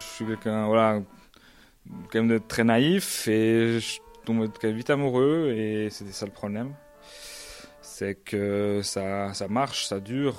Je 0.00 0.18
suis 0.18 0.26
quelqu'un, 0.26 0.66
voilà, 0.66 1.02
quand 2.12 2.22
même 2.22 2.40
très 2.40 2.62
naïf 2.62 3.26
et 3.26 3.80
je 3.80 3.98
tombe 4.24 4.48
vite 4.62 4.90
amoureux 4.90 5.52
et 5.56 5.90
c'était 5.90 6.12
ça 6.12 6.26
le 6.26 6.32
problème. 6.32 6.74
C'est 7.82 8.14
que 8.14 8.80
ça, 8.82 9.34
ça 9.34 9.48
marche, 9.48 9.86
ça 9.86 10.00
dure, 10.00 10.36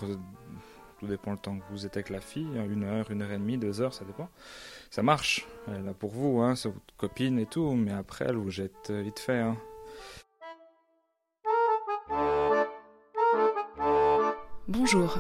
tout 1.00 1.08
dépend 1.08 1.32
le 1.32 1.38
temps 1.38 1.58
que 1.58 1.64
vous 1.72 1.86
êtes 1.86 1.98
avec 1.98 2.10
la 2.10 2.22
fille, 2.22 2.48
hein, 2.58 2.66
une 2.70 2.84
heure, 2.84 3.12
une 3.12 3.22
heure 3.22 3.32
et 3.32 3.38
demie, 3.38 3.58
deux 3.58 3.82
heures, 3.82 3.94
ça 3.94 4.06
dépend. 4.06 4.30
Ça 4.90 5.04
marche, 5.04 5.46
elle 5.68 5.82
est 5.82 5.84
là 5.84 5.94
pour 5.94 6.12
vous, 6.12 6.40
hein, 6.42 6.56
c'est 6.56 6.70
votre 6.70 6.96
copine 6.98 7.38
et 7.38 7.46
tout, 7.46 7.74
mais 7.74 7.92
après 7.92 8.26
elle 8.28 8.38
vous 8.38 8.52
jette 8.52 8.92
vite 8.92 9.20
fait. 9.20 9.40
Hein. 9.40 9.58
Bonjour, 14.78 15.18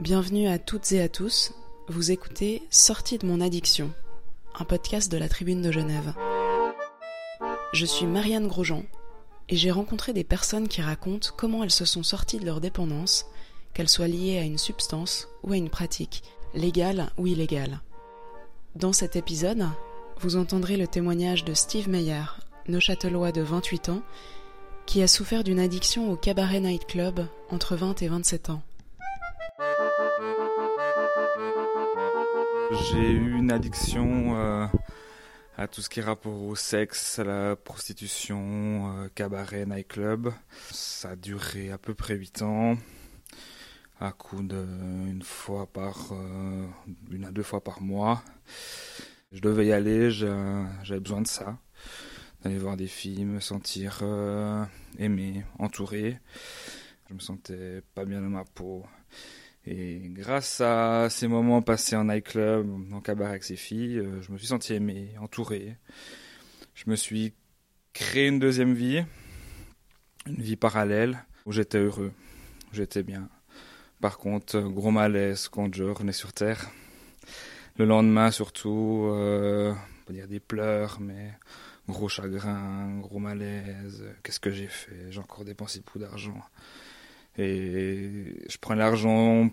bienvenue 0.00 0.48
à 0.48 0.58
toutes 0.58 0.92
et 0.92 1.00
à 1.00 1.08
tous. 1.08 1.54
Vous 1.88 2.10
écoutez 2.10 2.62
Sortie 2.68 3.16
de 3.16 3.26
mon 3.26 3.40
addiction, 3.40 3.90
un 4.54 4.66
podcast 4.66 5.10
de 5.10 5.16
la 5.16 5.30
Tribune 5.30 5.62
de 5.62 5.72
Genève. 5.72 6.12
Je 7.72 7.86
suis 7.86 8.04
Marianne 8.04 8.48
Grosjean 8.48 8.82
et 9.48 9.56
j'ai 9.56 9.70
rencontré 9.70 10.12
des 10.12 10.24
personnes 10.24 10.68
qui 10.68 10.82
racontent 10.82 11.30
comment 11.38 11.64
elles 11.64 11.70
se 11.70 11.86
sont 11.86 12.02
sorties 12.02 12.38
de 12.38 12.44
leur 12.44 12.60
dépendance, 12.60 13.24
qu'elles 13.72 13.88
soient 13.88 14.08
liées 14.08 14.38
à 14.38 14.42
une 14.42 14.58
substance 14.58 15.26
ou 15.42 15.52
à 15.52 15.56
une 15.56 15.70
pratique, 15.70 16.22
légale 16.52 17.10
ou 17.16 17.26
illégale. 17.26 17.80
Dans 18.74 18.92
cet 18.92 19.16
épisode, 19.16 19.64
vous 20.20 20.36
entendrez 20.36 20.76
le 20.76 20.86
témoignage 20.86 21.46
de 21.46 21.54
Steve 21.54 21.88
Meyer, 21.88 22.24
neuchâtelois 22.68 23.32
de 23.32 23.40
28 23.40 23.88
ans, 23.88 24.02
qui 24.86 25.02
a 25.02 25.08
souffert 25.08 25.42
d'une 25.42 25.58
addiction 25.58 26.10
au 26.10 26.16
cabaret 26.16 26.60
nightclub 26.60 27.20
entre 27.50 27.76
20 27.76 28.02
et 28.02 28.08
27 28.08 28.50
ans. 28.50 28.62
J'ai 32.70 33.10
eu 33.10 33.36
une 33.36 33.50
addiction 33.50 34.36
euh, 34.36 34.66
à 35.56 35.66
tout 35.66 35.82
ce 35.82 35.88
qui 35.88 36.00
est 36.00 36.02
rapport 36.04 36.40
au 36.42 36.54
sexe, 36.54 37.18
à 37.18 37.24
la 37.24 37.56
prostitution, 37.56 38.94
euh, 38.96 39.08
cabaret, 39.14 39.66
nightclub. 39.66 40.28
Ça 40.70 41.10
a 41.10 41.16
duré 41.16 41.70
à 41.70 41.78
peu 41.78 41.94
près 41.94 42.14
8 42.14 42.42
ans, 42.42 42.76
à 44.00 44.12
coup 44.12 44.42
d'une 44.42 45.22
fois 45.22 45.66
par, 45.66 46.12
euh, 46.12 46.66
une 47.10 47.24
à 47.24 47.32
deux 47.32 47.42
fois 47.42 47.62
par 47.62 47.82
mois. 47.82 48.22
Je 49.32 49.40
devais 49.40 49.66
y 49.66 49.72
aller, 49.72 50.10
j'avais 50.10 51.00
besoin 51.00 51.22
de 51.22 51.26
ça 51.26 51.58
d'aller 52.46 52.58
voir 52.58 52.76
des 52.76 52.86
films, 52.86 53.32
me 53.32 53.40
sentir 53.40 54.00
euh, 54.02 54.64
aimé, 54.98 55.44
entouré. 55.58 56.20
Je 57.08 57.14
me 57.14 57.18
sentais 57.18 57.82
pas 57.94 58.04
bien 58.04 58.20
dans 58.20 58.28
ma 58.28 58.44
peau. 58.44 58.84
Et 59.66 60.00
grâce 60.04 60.60
à 60.60 61.08
ces 61.10 61.26
moments 61.26 61.60
passés 61.60 61.96
en 61.96 62.04
nightclub, 62.04 62.92
en 62.92 63.00
cabaret 63.00 63.30
avec 63.30 63.42
ces 63.44 63.56
filles, 63.56 63.98
euh, 63.98 64.22
je 64.22 64.30
me 64.30 64.38
suis 64.38 64.46
senti 64.46 64.74
aimé, 64.74 65.10
entouré. 65.20 65.76
Je 66.74 66.88
me 66.88 66.94
suis 66.94 67.34
créé 67.92 68.28
une 68.28 68.38
deuxième 68.38 68.74
vie, 68.74 69.04
une 70.26 70.40
vie 70.40 70.56
parallèle, 70.56 71.24
où 71.46 71.52
j'étais 71.52 71.78
heureux, 71.78 72.12
où 72.70 72.74
j'étais 72.74 73.02
bien. 73.02 73.28
Par 74.00 74.18
contre, 74.18 74.60
gros 74.60 74.92
malaise 74.92 75.48
quand 75.48 75.74
je 75.74 75.82
revenais 75.82 76.12
sur 76.12 76.32
Terre. 76.32 76.70
Le 77.76 77.86
lendemain, 77.86 78.30
surtout, 78.30 79.08
euh, 79.10 79.74
pas 80.06 80.12
dire 80.12 80.28
des 80.28 80.40
pleurs, 80.40 80.98
mais 81.00 81.32
gros 81.88 82.08
chagrin, 82.08 82.98
gros 83.00 83.18
malaise, 83.18 84.04
qu'est-ce 84.22 84.40
que 84.40 84.50
j'ai 84.50 84.66
fait? 84.66 85.10
J'ai 85.10 85.20
encore 85.20 85.44
dépensé 85.44 85.80
beaucoup 85.80 85.98
d'argent. 85.98 86.40
Et 87.38 88.34
je 88.48 88.56
prends 88.58 88.74
l'argent 88.74 89.50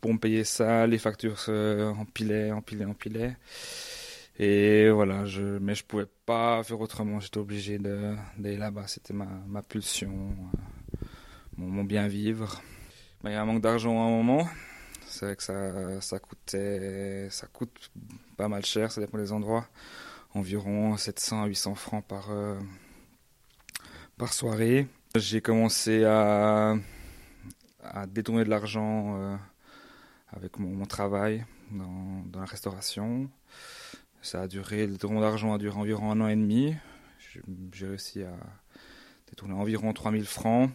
pour 0.00 0.12
me 0.12 0.18
payer 0.18 0.44
ça, 0.44 0.86
les 0.86 0.98
factures 0.98 1.48
empilaient, 1.98 2.50
empilaient, 2.50 2.84
empilaient. 2.84 3.36
Et 4.38 4.90
voilà, 4.90 5.24
je, 5.26 5.42
mais 5.42 5.74
je 5.74 5.84
pouvais 5.84 6.08
pas 6.26 6.62
faire 6.64 6.80
autrement, 6.80 7.20
j'étais 7.20 7.38
obligé 7.38 7.78
d'aller 7.78 8.56
là-bas, 8.56 8.86
c'était 8.88 9.12
ma, 9.12 9.62
pulsion, 9.62 10.34
mon, 11.56 11.84
bien 11.84 12.08
vivre. 12.08 12.62
il 13.24 13.30
y 13.30 13.34
a 13.34 13.42
un 13.42 13.44
manque 13.44 13.60
d'argent 13.60 14.02
à 14.02 14.06
un 14.06 14.10
moment, 14.10 14.48
c'est 15.06 15.26
vrai 15.26 15.36
que 15.36 15.42
ça, 15.42 16.00
ça 16.00 16.18
coûtait, 16.18 17.28
ça 17.30 17.46
coûte 17.46 17.92
pas 18.36 18.48
mal 18.48 18.64
cher, 18.64 18.90
ça 18.90 19.00
dépend 19.00 19.18
des 19.18 19.32
endroits 19.32 19.68
environ 20.34 20.96
700 20.96 21.42
à 21.42 21.46
800 21.46 21.74
francs 21.74 22.04
par, 22.04 22.30
euh, 22.30 22.58
par 24.16 24.32
soirée. 24.32 24.86
J'ai 25.14 25.40
commencé 25.40 26.04
à, 26.04 26.76
à 27.82 28.06
détourner 28.06 28.44
de 28.44 28.50
l'argent 28.50 29.16
euh, 29.16 29.36
avec 30.28 30.58
mon, 30.58 30.84
travail 30.86 31.44
dans, 31.70 32.22
dans, 32.26 32.40
la 32.40 32.46
restauration. 32.46 33.28
Ça 34.22 34.42
a 34.42 34.48
duré, 34.48 34.86
le 34.86 34.92
détournement 34.92 35.20
d'argent 35.20 35.52
a 35.52 35.58
duré 35.58 35.76
environ 35.76 36.10
un 36.10 36.20
an 36.20 36.28
et 36.28 36.36
demi. 36.36 36.74
J'ai 37.72 37.86
réussi 37.86 38.22
à 38.22 38.34
détourner 39.28 39.54
environ 39.54 39.92
3000 39.92 40.24
francs 40.26 40.70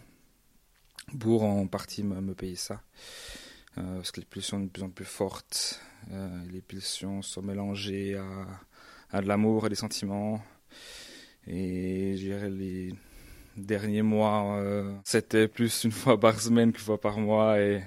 pour 1.19 1.43
en 1.43 1.65
partie 1.67 2.03
me, 2.03 2.19
me 2.21 2.35
payer 2.35 2.55
ça. 2.55 2.81
Euh, 3.77 3.95
parce 3.95 4.11
que 4.11 4.19
les 4.19 4.25
pulsions 4.25 4.57
sont 4.57 4.63
de 4.65 4.69
plus 4.69 4.83
en 4.83 4.89
plus 4.89 5.05
fortes. 5.05 5.81
les 6.51 6.61
pulsions 6.61 7.21
sont 7.21 7.41
mélangées 7.41 8.15
à 8.15 8.45
à 9.11 9.21
de 9.21 9.27
l'amour 9.27 9.65
et 9.65 9.69
des 9.69 9.75
sentiments. 9.75 10.41
Et 11.47 12.17
je 12.17 12.47
les 12.47 12.93
derniers 13.57 14.01
mois, 14.01 14.57
euh, 14.57 14.93
c'était 15.03 15.47
plus 15.47 15.83
une 15.83 15.91
fois 15.91 16.19
par 16.19 16.39
semaine 16.39 16.71
qu'une 16.71 16.83
fois 16.83 16.99
par 16.99 17.17
mois. 17.19 17.59
Et 17.59 17.81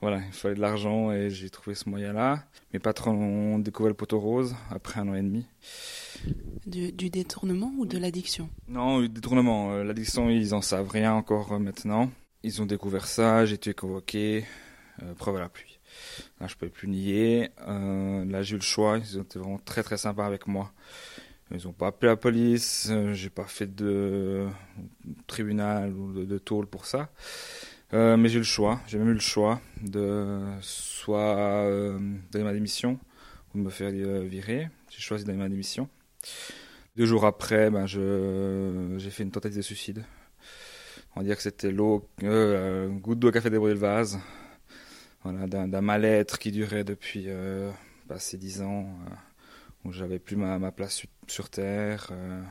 voilà, 0.00 0.18
il 0.26 0.32
fallait 0.32 0.54
de 0.54 0.60
l'argent 0.60 1.12
et 1.12 1.30
j'ai 1.30 1.50
trouvé 1.50 1.74
ce 1.74 1.88
moyen-là. 1.88 2.44
Mes 2.72 2.78
patrons 2.78 3.12
ont 3.12 3.58
découvert 3.58 3.90
le 3.90 3.94
poteau 3.94 4.20
rose 4.20 4.54
après 4.70 5.00
un 5.00 5.08
an 5.08 5.14
et 5.14 5.22
demi. 5.22 5.46
Du, 6.66 6.92
détournement 7.10 7.72
ou 7.78 7.86
de 7.86 7.98
l'addiction? 7.98 8.48
Non, 8.68 9.00
du 9.00 9.08
détournement. 9.08 9.72
Euh, 9.72 9.84
l'addiction, 9.84 10.28
ils 10.28 10.54
en 10.54 10.62
savent 10.62 10.88
rien 10.88 11.12
encore 11.14 11.52
euh, 11.52 11.58
maintenant. 11.58 12.10
Ils 12.42 12.62
ont 12.62 12.66
découvert 12.66 13.06
ça, 13.06 13.44
j'ai 13.44 13.56
été 13.56 13.74
convoqué, 13.74 14.46
preuve 15.18 15.36
à 15.36 15.40
l'appui. 15.40 15.79
Je 16.40 16.44
ne 16.44 16.58
pouvais 16.58 16.70
plus 16.70 16.88
nier. 16.88 17.50
Euh, 17.68 18.24
là, 18.24 18.42
j'ai 18.42 18.54
eu 18.54 18.58
le 18.58 18.64
choix. 18.64 18.98
Ils 18.98 19.18
ont 19.18 19.22
été 19.22 19.38
vraiment 19.38 19.58
très 19.58 19.82
très 19.82 19.96
sympas 19.96 20.26
avec 20.26 20.46
moi. 20.46 20.72
Ils 21.50 21.64
n'ont 21.64 21.72
pas 21.72 21.88
appelé 21.88 22.08
la 22.08 22.16
police. 22.16 22.88
Euh, 22.90 23.12
j'ai 23.12 23.30
pas 23.30 23.44
fait 23.44 23.74
de 23.74 24.46
tribunal 25.26 25.92
ou 25.92 26.24
de, 26.24 26.38
tôle 26.38 26.66
pour 26.66 26.86
ça. 26.86 27.10
Euh, 27.92 28.16
mais 28.16 28.28
j'ai 28.28 28.36
eu 28.36 28.38
le 28.38 28.44
choix. 28.44 28.80
J'ai 28.86 28.98
même 28.98 29.10
eu 29.10 29.14
le 29.14 29.20
choix 29.20 29.60
de 29.82 30.40
soit 30.60 31.62
donner 32.30 32.44
ma 32.44 32.52
démission 32.52 32.98
ou 33.54 33.58
de 33.58 33.64
me 33.64 33.70
faire 33.70 33.90
virer. 33.90 34.68
J'ai 34.88 35.00
choisi 35.00 35.24
de 35.24 35.30
donner 35.30 35.42
ma 35.42 35.48
démission. 35.48 35.88
Deux 36.96 37.06
jours 37.06 37.24
après, 37.26 37.70
ben, 37.70 37.86
j'ai 37.86 39.10
fait 39.10 39.22
une 39.24 39.30
tentative 39.30 39.58
de 39.58 39.62
suicide. 39.62 40.04
On 41.16 41.20
va 41.20 41.26
dire 41.26 41.36
que 41.36 41.42
c'était 41.42 41.72
l'eau, 41.72 42.08
goutte 42.20 43.18
d'eau 43.18 43.32
qui 43.32 43.38
a 43.38 43.40
fait 43.40 43.50
déborder 43.50 43.74
le 43.74 43.80
vase 43.80 44.20
voilà, 45.22 45.46
d'un 45.46 45.80
mal-être 45.80 46.38
qui 46.38 46.50
durait 46.50 46.84
depuis 46.84 47.24
euh, 47.26 47.70
passé 48.08 48.38
dix 48.38 48.62
ans, 48.62 48.86
euh, 48.86 49.14
où 49.84 49.92
j'avais 49.92 50.18
plus 50.18 50.36
ma, 50.36 50.72
place 50.72 51.04
sur, 51.26 51.50
Terre, 51.50 52.08
euh, 52.10 52.42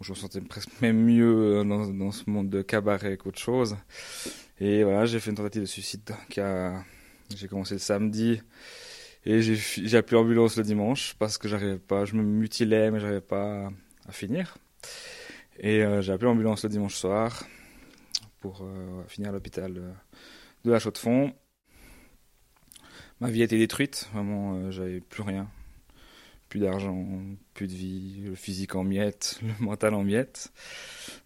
où 0.00 0.04
je 0.04 0.12
me 0.12 0.16
sentais 0.16 0.40
presque 0.40 0.70
même 0.80 1.04
mieux 1.04 1.62
dans, 1.64 1.86
dans 1.88 2.10
ce 2.10 2.28
monde 2.28 2.48
de 2.48 2.62
cabaret 2.62 3.16
qu'autre 3.18 3.38
chose. 3.38 3.76
Et 4.60 4.82
voilà, 4.82 5.04
j'ai 5.04 5.20
fait 5.20 5.30
une 5.30 5.36
tentative 5.36 5.62
de 5.62 5.66
suicide 5.66 6.10
a, 6.38 6.82
j'ai 7.34 7.48
commencé 7.48 7.74
le 7.74 7.80
samedi 7.80 8.40
et 9.26 9.42
j'ai 9.42 9.96
appelé 9.96 10.16
l'ambulance 10.16 10.56
le 10.56 10.62
dimanche 10.62 11.14
parce 11.18 11.38
que 11.38 11.48
j'arrivais 11.48 11.78
pas, 11.78 12.04
je 12.04 12.14
me 12.14 12.22
mutilais 12.22 12.90
mais 12.90 13.00
j'arrivais 13.00 13.20
pas 13.20 13.70
à 14.06 14.12
finir. 14.12 14.56
Et 15.58 15.82
j'ai 16.00 16.12
appelé 16.12 16.26
l'ambulance 16.26 16.62
le 16.62 16.68
dimanche 16.68 16.94
soir 16.94 17.44
pour 18.40 18.64
finir 19.08 19.30
à 19.30 19.32
l'hôpital 19.32 19.72
de 20.64 20.70
la 20.70 20.78
Chaux-de-Fonds 20.78 21.32
ma 23.20 23.30
vie 23.30 23.42
a 23.42 23.44
été 23.44 23.58
détruite. 23.58 24.08
Vraiment, 24.12 24.54
euh, 24.54 24.70
j'avais 24.70 25.00
plus 25.00 25.22
rien. 25.22 25.48
Plus 26.48 26.60
d'argent, 26.60 27.06
plus 27.54 27.66
de 27.66 27.72
vie, 27.72 28.22
le 28.26 28.34
physique 28.34 28.74
en 28.74 28.84
miettes, 28.84 29.40
le 29.42 29.64
mental 29.64 29.94
en 29.94 30.04
miettes. 30.04 30.52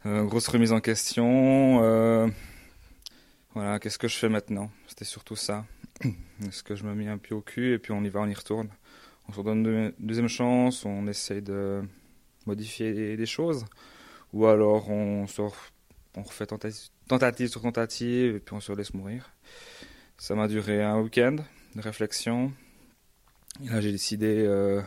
Euh, 0.06 0.24
grosse 0.24 0.48
remise 0.48 0.72
en 0.72 0.80
question. 0.80 1.82
Euh, 1.82 2.28
voilà, 3.54 3.78
qu'est-ce 3.78 3.98
que 3.98 4.08
je 4.08 4.16
fais 4.16 4.28
maintenant? 4.28 4.70
C'était 4.86 5.04
surtout 5.04 5.36
ça. 5.36 5.66
Est-ce 6.46 6.62
que 6.62 6.76
je 6.76 6.84
me 6.84 6.94
mets 6.94 7.08
un 7.08 7.18
pied 7.18 7.34
au 7.34 7.40
cul 7.40 7.72
et 7.72 7.78
puis 7.78 7.92
on 7.92 8.02
y 8.04 8.08
va, 8.08 8.20
on 8.20 8.28
y 8.28 8.34
retourne? 8.34 8.68
On 9.28 9.32
se 9.32 9.38
redonne 9.38 9.66
une 9.66 9.92
deuxième 9.98 10.28
chance, 10.28 10.84
on 10.86 11.06
essaye 11.06 11.42
de 11.42 11.82
modifier 12.46 13.16
des 13.16 13.26
choses 13.26 13.66
Ou 14.32 14.46
alors 14.46 14.88
on, 14.88 15.26
sort, 15.26 15.54
on 16.16 16.22
refait 16.22 16.46
tentative 16.46 17.48
sur 17.48 17.60
tentative 17.60 18.36
et 18.36 18.40
puis 18.40 18.54
on 18.54 18.60
se 18.60 18.72
laisse 18.72 18.94
mourir. 18.94 19.34
Ça 20.16 20.34
m'a 20.34 20.48
duré 20.48 20.82
un 20.82 21.00
week-end 21.00 21.36
réflexion. 21.80 22.52
Là, 23.64 23.80
j'ai 23.80 23.90
décidé 23.90 24.44
euh, 24.46 24.82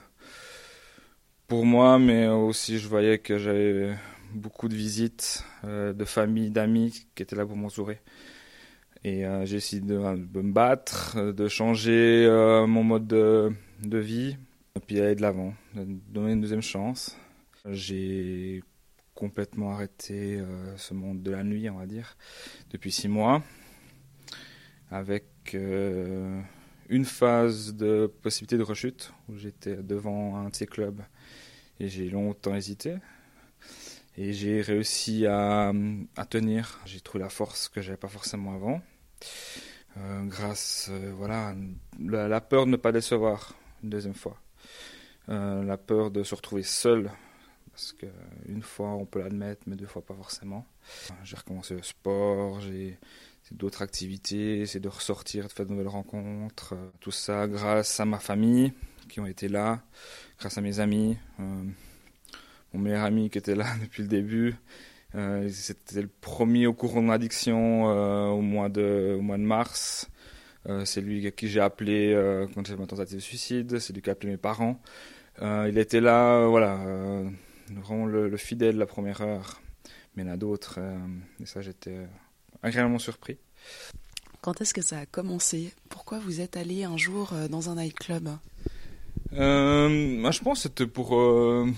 pour 1.48 1.66
moi, 1.66 2.00
mais 2.00 2.28
aussi 2.28 2.80
je 2.80 2.88
voyais 2.88 3.20
que 3.20 3.38
j'avais 3.38 3.96
beaucoup 4.34 4.70
de 4.70 4.76
visites 4.76 5.44
euh, 5.66 5.94
de 5.94 6.06
familles, 6.06 6.52
d'amis 6.52 7.06
qui 7.16 7.24
étaient 7.24 7.36
là 7.36 7.46
pour 7.46 7.58
m'entourer. 7.58 8.00
Et 9.04 9.26
euh, 9.26 9.46
j'ai 9.46 9.58
essayé 9.58 9.82
de, 9.82 9.98
me 9.98 10.52
battre, 10.52 11.32
de 11.32 11.48
changer 11.48 12.28
mon 12.68 12.84
mode 12.84 13.08
de, 13.08 13.98
vie, 13.98 14.38
et 14.76 14.80
puis 14.80 15.00
aller 15.00 15.16
de 15.16 15.22
l'avant, 15.22 15.54
de 15.76 15.86
donner 16.10 16.34
une 16.34 16.42
deuxième 16.42 16.62
chance. 16.62 17.18
J'ai 17.66 18.64
complètement 19.16 19.74
arrêté 19.74 20.42
ce 20.78 20.94
monde 20.94 21.22
de 21.22 21.32
la 21.32 21.44
nuit, 21.44 21.70
on 21.70 21.78
va 21.78 21.86
dire, 21.86 22.16
depuis 22.72 22.92
six 22.92 23.08
mois, 23.08 23.44
avec 24.90 25.26
une 26.92 27.06
phase 27.06 27.74
de 27.74 28.12
possibilité 28.22 28.58
de 28.58 28.64
rechute 28.64 29.14
où 29.30 29.38
j'étais 29.38 29.78
devant 29.78 30.36
un 30.36 30.50
de 30.50 30.56
ces 30.56 30.68
clubs 30.68 31.02
et 31.80 31.88
j'ai 31.88 32.10
longtemps 32.10 32.54
hésité. 32.54 32.98
Et 34.18 34.34
j'ai 34.34 34.62
réussi 34.62 35.26
à, 35.26 35.72
tenir. 36.30 36.82
J'ai 36.86 37.00
trouvé 37.00 37.24
la 37.24 37.30
force 37.30 37.70
que 37.70 37.82
j'avais 37.82 37.98
pas 37.98 38.10
forcément 38.10 38.54
avant. 38.54 38.82
Euh, 39.98 40.26
grâce, 40.26 40.90
euh, 40.92 41.14
voilà, 41.16 41.56
la, 41.98 42.42
peur 42.42 42.66
de 42.66 42.72
ne 42.72 42.78
pas 42.78 42.92
décevoir 42.92 43.56
une 43.84 43.90
deuxième 43.90 44.14
fois. 44.14 44.38
Euh, 45.30 45.64
la 45.64 45.78
peur 45.78 46.12
de 46.12 46.24
se 46.24 46.36
retrouver 46.36 46.64
seul. 46.64 47.10
Parce 47.72 47.94
qu'une 47.94 48.64
fois 48.64 48.90
on 48.90 49.06
peut 49.06 49.20
l'admettre, 49.20 49.62
mais 49.66 49.78
deux 49.78 49.88
fois 49.88 50.06
pas 50.06 50.14
forcément. 50.14 50.68
J'ai 51.24 51.38
recommencé 51.38 51.74
le 51.74 51.84
sport, 51.84 52.60
d'autres 53.52 53.82
activités, 53.82 54.66
c'est 54.66 54.80
de 54.80 54.90
ressortir, 54.90 55.48
de 55.48 55.52
faire 55.52 55.66
de 55.66 55.72
nouvelles 55.72 55.88
rencontres. 55.88 56.76
Tout 57.00 57.12
ça 57.12 57.48
grâce 57.48 58.00
à 58.00 58.06
ma 58.06 58.20
famille 58.20 58.74
qui 59.10 59.20
ont 59.20 59.26
été 59.26 59.48
là, 59.48 59.82
grâce 60.40 60.58
à 60.58 60.62
mes 60.62 60.80
amis. 60.80 61.18
Euh, 61.40 61.64
mon 62.74 62.80
meilleur 62.80 63.04
ami 63.04 63.30
qui 63.30 63.38
était 63.38 63.56
là 63.56 63.68
depuis 63.82 64.04
le 64.04 64.10
début. 64.10 64.56
Euh, 65.16 65.50
c'était 65.50 66.02
le 66.02 66.08
premier 66.08 66.68
au 66.68 66.74
courant 66.74 67.02
de 67.02 67.08
mon 67.08 67.12
addiction 67.12 67.90
euh, 67.90 68.28
au, 68.28 68.42
mois 68.42 68.70
de, 68.70 69.18
au 69.20 69.22
mois 69.22 69.38
de 69.38 69.44
mars. 69.44 70.10
Euh, 70.70 70.86
c'est 70.86 71.02
lui 71.02 71.26
à 71.26 71.32
qui 71.32 71.48
j'ai 71.48 71.60
appelé 71.60 72.14
euh, 72.14 72.48
quand 72.54 72.66
j'ai 72.66 72.76
ma 72.76 72.86
tentative 72.86 73.18
de 73.18 73.22
suicide. 73.22 73.80
C'est 73.80 73.94
lui 73.94 74.02
qui 74.02 74.10
a 74.10 74.14
appelé 74.14 74.32
mes 74.32 74.38
parents. 74.38 74.80
Euh, 75.42 75.68
il 75.70 75.78
était 75.78 76.02
là, 76.02 76.46
voilà, 76.48 76.76
vraiment 77.70 78.06
le, 78.06 78.30
le, 78.30 78.38
fidèle 78.38 78.78
la 78.78 78.86
première 78.86 79.22
heure. 79.22 79.62
Mais 80.16 80.24
il 80.24 80.28
y 80.28 80.30
en 80.30 80.34
a 80.34 80.38
d'autres. 80.38 80.80
et 81.42 81.46
ça, 81.46 81.62
j'étais 81.62 81.98
agréablement 82.64 83.00
surpris. 83.00 83.38
Quand 84.42 84.60
est-ce 84.62 84.74
que 84.74 84.82
ça 84.82 85.00
a 85.00 85.06
commencé? 85.06 85.74
Pourquoi 85.90 86.20
vous 86.20 86.42
êtes 86.42 86.58
allé 86.58 86.84
un 86.84 86.98
jour 86.98 87.34
dans 87.50 87.70
un 87.70 87.76
nightclub? 87.76 88.30
Euh, 89.34 90.18
moi, 90.18 90.32
je 90.32 90.40
pense 90.42 90.60
que 90.60 90.64
c'était 90.64 90.88
pour 90.88 91.16
euh, 91.16 91.72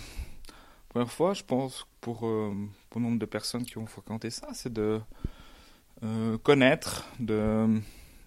première 0.89 1.11
fois, 1.11 1.33
je 1.33 1.43
pense 1.43 1.87
pour, 2.01 2.27
euh, 2.27 2.53
pour 2.89 3.01
le 3.01 3.07
nombre 3.07 3.19
de 3.19 3.25
personnes 3.25 3.65
qui 3.65 3.77
ont 3.77 3.85
fréquenté 3.85 4.29
ça, 4.29 4.47
c'est 4.53 4.71
de 4.71 5.01
euh, 6.03 6.37
connaître, 6.37 7.07
de 7.19 7.81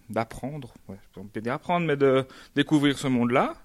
d'apprendre, 0.08 0.72
ouais, 0.88 0.98
on 1.16 1.24
peut 1.24 1.40
dire 1.40 1.54
apprendre, 1.54 1.84
mais 1.84 1.96
de 1.96 2.24
découvrir 2.54 2.96
ce 2.96 3.08
monde-là. 3.08 3.56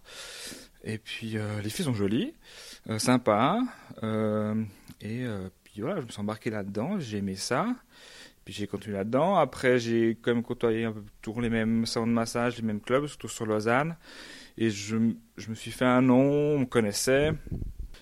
Et 0.83 0.97
puis 0.97 1.37
euh, 1.37 1.61
les 1.61 1.69
filles 1.69 1.85
sont 1.85 1.93
jolies, 1.93 2.33
euh, 2.89 2.97
sympas, 2.97 3.59
et 5.01 5.25
puis 5.63 5.81
voilà, 5.81 6.01
je 6.01 6.05
me 6.05 6.11
suis 6.11 6.21
embarqué 6.21 6.49
là-dedans, 6.49 6.99
j'ai 6.99 7.17
aimé 7.17 7.35
ça. 7.35 7.67
Puis 8.45 8.53
j'ai 8.53 8.67
continué 8.67 8.97
là-dedans. 8.97 9.35
Après, 9.35 9.79
j'ai 9.79 10.17
quand 10.21 10.33
même 10.33 10.43
côtoyé 10.43 10.85
un 10.85 10.91
peu 10.91 11.03
tous 11.21 11.39
les 11.39 11.49
mêmes 11.49 11.85
salons 11.85 12.07
de 12.07 12.11
massage, 12.11 12.57
les 12.57 12.63
mêmes 12.63 12.81
clubs, 12.81 13.05
surtout 13.07 13.27
sur 13.27 13.45
Lausanne. 13.45 13.95
Et 14.57 14.69
je, 14.69 14.95
me 14.95 15.55
suis 15.55 15.71
fait 15.71 15.85
un 15.85 16.01
nom, 16.01 16.55
on 16.55 16.59
me 16.59 16.65
connaissait. 16.65 17.31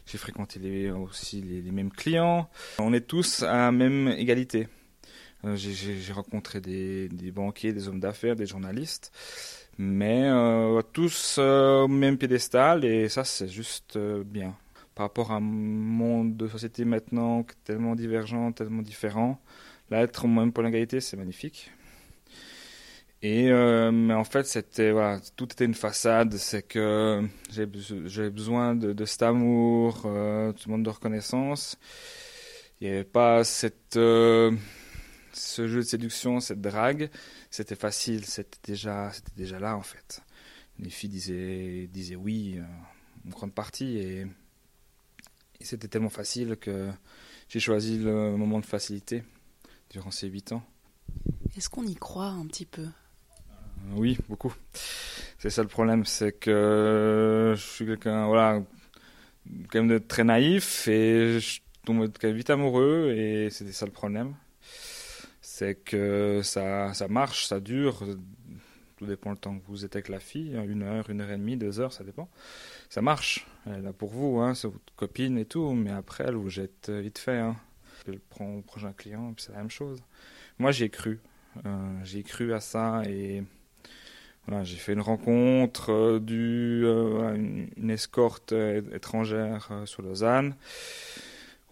J'ai 0.06 0.18
fréquenté 0.18 0.92
aussi 0.92 1.42
les, 1.42 1.72
mêmes 1.72 1.92
clients. 1.92 2.50
On 2.80 2.94
est 2.94 3.08
tous 3.08 3.44
à 3.44 3.58
la 3.58 3.72
même 3.72 4.08
égalité. 4.08 4.68
Euh, 5.46 5.56
j'ai 5.56 6.14
rencontré 6.14 6.60
des, 6.60 7.08
des, 7.10 7.32
banquiers, 7.32 7.72
des 7.72 7.88
hommes 7.88 8.00
d'affaires, 8.00 8.36
des 8.36 8.46
journalistes, 8.46 9.12
mais 9.80 10.26
euh, 10.26 10.82
tous 10.92 11.38
euh, 11.40 11.84
au 11.84 11.88
même 11.88 12.18
piédestal 12.18 12.84
et 12.84 13.08
ça 13.08 13.24
c'est 13.24 13.48
juste 13.48 13.96
euh, 13.96 14.24
bien. 14.26 14.54
Par 14.94 15.06
rapport 15.06 15.32
à 15.32 15.36
un 15.36 15.40
monde 15.40 16.36
de 16.36 16.50
société 16.50 16.84
maintenant 16.84 17.46
tellement 17.64 17.96
divergent, 17.96 18.52
tellement 18.52 18.82
différent, 18.82 19.40
là 19.90 20.02
être 20.02 20.26
au 20.26 20.28
même 20.28 20.52
pour 20.52 20.64
l'égalité 20.64 21.02
c'est 21.02 21.18
magnifique. 21.18 21.72
Et 23.22 23.52
euh, 23.52 23.92
mais 23.92 24.14
en 24.14 24.24
fait, 24.24 24.46
tout 25.36 25.46
était 25.52 25.66
une 25.66 25.74
façade. 25.74 26.34
C'est 26.36 26.64
que 26.64 27.28
j'avais 27.50 28.30
besoin 28.30 28.76
de, 28.76 29.06
cet 29.06 29.24
amour, 29.24 30.04
euh, 30.06 30.54
tout 30.54 30.70
le 30.70 30.72
monde 30.74 30.84
de 30.84 30.90
reconnaissance. 30.90 31.78
Il 32.80 32.88
n'y 32.88 32.94
avait 32.94 33.04
pas 33.04 33.42
euh, 33.98 34.52
ce 35.34 35.68
jeu 35.68 35.80
de 35.80 35.86
séduction, 35.86 36.40
cette 36.40 36.62
drague. 36.62 37.10
C'était 37.50 37.76
facile. 37.76 38.26
C'était 38.26 38.60
déjà 38.72 39.60
là 39.60 39.76
en 39.76 39.82
fait. 39.82 40.22
Les 40.80 40.90
filles 40.90 41.10
disaient 41.10 41.90
disaient 41.92 42.16
oui 42.16 42.56
euh, 42.58 42.64
en 43.28 43.30
grande 43.32 43.54
partie 43.54 43.98
et, 43.98 44.22
et 45.60 45.66
c'était 45.66 45.90
tellement 45.90 46.10
facile 46.10 46.56
que 46.56 46.90
j'ai 47.50 47.60
choisi 47.60 47.98
le 47.98 48.38
moment 48.38 48.60
de 48.60 48.66
facilité 48.66 49.24
durant 49.90 50.12
ces 50.12 50.28
huit 50.28 50.52
ans. 50.52 50.64
Est-ce 51.58 51.70
qu'on 51.70 51.86
y 51.86 51.96
croit 51.96 52.28
un 52.28 52.46
petit 52.46 52.66
peu? 52.66 52.86
Oui, 53.94 54.18
beaucoup. 54.28 54.54
C'est 55.40 55.50
ça 55.50 55.62
le 55.64 55.68
problème, 55.68 56.06
c'est 56.06 56.34
que 56.34 57.54
je 57.56 57.62
suis 57.62 57.86
quelqu'un, 57.86 58.28
voilà, 58.28 58.62
quand 59.72 59.80
même 59.80 59.88
de 59.88 59.98
très 59.98 60.24
naïf 60.24 60.88
et 60.88 61.40
je 61.40 61.62
tombe 61.86 62.10
vite 62.24 62.50
amoureux 62.50 63.14
et 63.18 63.50
c'était 63.50 63.72
ça 63.72 63.86
le 63.86 63.92
problème. 63.92 64.36
C'est 65.42 65.76
que 65.76 66.42
ça, 66.44 66.94
ça 66.94 67.08
marche, 67.08 67.48
ça 67.48 67.60
dure, 67.60 68.04
tout 68.98 69.06
dépend 69.06 69.32
le 69.32 69.38
temps 69.38 69.58
que 69.58 69.66
vous 69.68 69.86
êtes 69.86 69.96
avec 69.96 70.10
la 70.10 70.20
fille, 70.20 70.58
une 70.68 70.84
heure, 70.84 71.10
une 71.10 71.22
heure 71.22 71.32
et 71.32 71.38
demie, 71.38 71.58
deux 71.58 71.80
heures, 71.80 71.94
ça 71.94 72.04
dépend. 72.04 72.30
Ça 72.90 73.02
marche, 73.02 73.48
elle 73.66 73.80
est 73.80 73.82
là 73.82 73.94
pour 73.94 74.10
vous, 74.10 74.40
hein, 74.40 74.54
c'est 74.54 74.68
votre 74.68 74.94
copine 74.96 75.38
et 75.38 75.46
tout, 75.46 75.72
mais 75.72 75.92
après 75.92 76.26
elle 76.28 76.36
vous 76.36 76.50
jette 76.50 76.90
vite 76.90 77.18
fait. 77.18 77.38
Hein. 77.38 77.56
Elle 78.08 78.20
prend 78.20 78.56
au 78.56 78.62
prochain 78.62 78.94
client, 78.94 79.34
c'est 79.38 79.52
la 79.52 79.60
même 79.60 79.70
chose. 79.70 80.02
Moi 80.58 80.72
j'ai 80.72 80.90
cru, 80.90 81.20
euh, 81.66 82.00
j'ai 82.04 82.24
cru 82.24 82.54
à 82.54 82.60
ça 82.60 83.02
et 83.06 83.44
voilà, 84.50 84.64
j'ai 84.64 84.78
fait 84.78 84.94
une 84.94 85.02
rencontre, 85.02 85.92
euh, 85.92 86.20
du, 86.20 86.82
euh, 86.84 87.36
une, 87.36 87.90
escorte 87.92 88.52
étrangère 88.52 89.68
euh, 89.70 89.86
sur 89.86 90.02
Lausanne. 90.02 90.56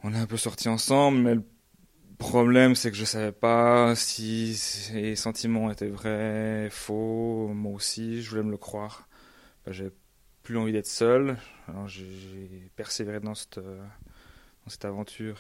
On 0.04 0.14
est 0.14 0.18
un 0.18 0.28
peu 0.28 0.38
sortis 0.38 0.70
ensemble, 0.70 1.18
mais 1.18 1.34
le 1.34 1.44
problème, 2.20 2.76
c'est 2.76 2.92
que 2.92 2.98
je 2.98 3.06
savais 3.06 3.32
pas 3.32 3.96
si 3.96 4.56
ses 4.56 5.16
sentiments 5.16 5.72
étaient 5.72 5.88
vrais, 5.88 6.70
faux. 6.70 7.50
Moi 7.54 7.74
aussi, 7.74 8.22
je 8.22 8.30
voulais 8.30 8.44
me 8.44 8.52
le 8.52 8.58
croire. 8.58 9.08
Ben, 9.66 9.72
j'ai 9.72 9.90
plus 10.44 10.58
envie 10.58 10.72
d'être 10.72 10.86
seul. 10.86 11.38
Alors 11.68 11.88
j'ai 11.88 12.70
persévéré 12.76 13.20
dans 13.20 13.34
cette, 13.34 13.58
dans 13.60 14.70
cette 14.70 14.86
aventure, 14.86 15.40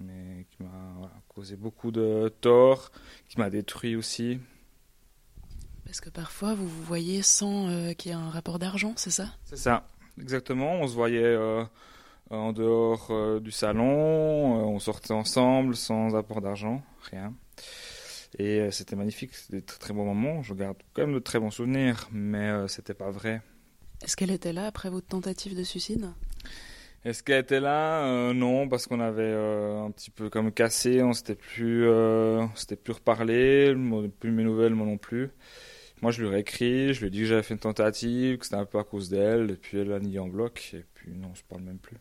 mais 0.00 0.46
qui 0.50 0.62
m'a 0.62 0.94
voilà, 0.98 1.14
causé 1.28 1.56
beaucoup 1.56 1.90
de 1.90 2.32
tort, 2.40 2.90
qui 3.28 3.38
m'a 3.38 3.50
détruit 3.50 3.96
aussi. 3.96 4.38
Parce 5.84 6.00
que 6.00 6.10
parfois, 6.10 6.54
vous 6.54 6.68
vous 6.68 6.82
voyez 6.82 7.22
sans 7.22 7.68
euh, 7.68 7.92
qu'il 7.92 8.10
y 8.10 8.14
ait 8.14 8.18
un 8.18 8.30
rapport 8.30 8.58
d'argent, 8.58 8.94
c'est 8.96 9.10
ça? 9.10 9.28
C'est 9.44 9.56
ça, 9.56 9.86
exactement. 10.20 10.80
On 10.80 10.88
se 10.88 10.94
voyait 10.94 11.22
euh, 11.22 11.64
en 12.30 12.52
dehors 12.52 13.08
euh, 13.10 13.40
du 13.40 13.50
salon, 13.50 13.84
on 13.84 14.78
sortait 14.78 15.12
ensemble 15.12 15.76
sans 15.76 16.16
apport 16.16 16.40
d'argent, 16.40 16.82
rien. 17.02 17.34
Et 18.38 18.68
c'était 18.72 18.96
magnifique, 18.96 19.34
c'était 19.34 19.58
des 19.58 19.62
très, 19.62 19.78
très 19.78 19.94
bons 19.94 20.04
moments. 20.04 20.42
Je 20.42 20.54
garde 20.54 20.76
quand 20.92 21.02
même 21.02 21.14
de 21.14 21.20
très 21.20 21.38
bons 21.38 21.52
souvenirs, 21.52 22.08
mais 22.10 22.66
c'était 22.66 22.94
pas 22.94 23.10
vrai. 23.10 23.42
Est-ce 24.02 24.16
qu'elle 24.16 24.32
était 24.32 24.52
là 24.52 24.66
après 24.66 24.90
votre 24.90 25.06
tentative 25.06 25.56
de 25.56 25.62
suicide? 25.62 26.10
Est-ce 27.04 27.22
qu'elle 27.22 27.40
était 27.40 27.60
là? 27.60 28.06
Euh, 28.06 28.32
Non, 28.32 28.68
parce 28.68 28.86
qu'on 28.86 29.00
avait 29.00 29.22
euh, 29.22 29.84
un 29.84 29.90
petit 29.90 30.10
peu 30.10 30.30
comme 30.30 30.50
cassé, 30.52 31.02
on 31.02 31.12
s'était 31.12 31.34
plus, 31.34 31.86
euh, 31.86 32.46
s'était 32.54 32.76
plus 32.76 32.94
reparlé, 32.94 33.74
plus 34.20 34.30
mes 34.30 34.44
nouvelles, 34.44 34.74
moi 34.74 34.86
non 34.86 34.96
plus. 34.96 35.30
Moi, 36.00 36.12
je 36.12 36.24
lui 36.24 36.34
ai 36.34 36.38
écrit, 36.38 36.94
je 36.94 37.00
lui 37.00 37.08
ai 37.08 37.10
dit 37.10 37.20
que 37.20 37.26
j'avais 37.26 37.42
fait 37.42 37.54
une 37.54 37.60
tentative, 37.60 38.38
que 38.38 38.44
c'était 38.44 38.56
un 38.56 38.64
peu 38.64 38.78
à 38.78 38.84
cause 38.84 39.10
d'elle, 39.10 39.50
et 39.50 39.56
puis 39.56 39.78
elle 39.78 39.92
a 39.92 40.00
nié 40.00 40.18
en 40.18 40.28
bloc, 40.28 40.70
et 40.74 40.84
puis 40.94 41.12
non, 41.12 41.28
on 41.32 41.34
se 41.34 41.42
parle 41.44 41.62
même 41.62 41.78
plus. 41.78 41.98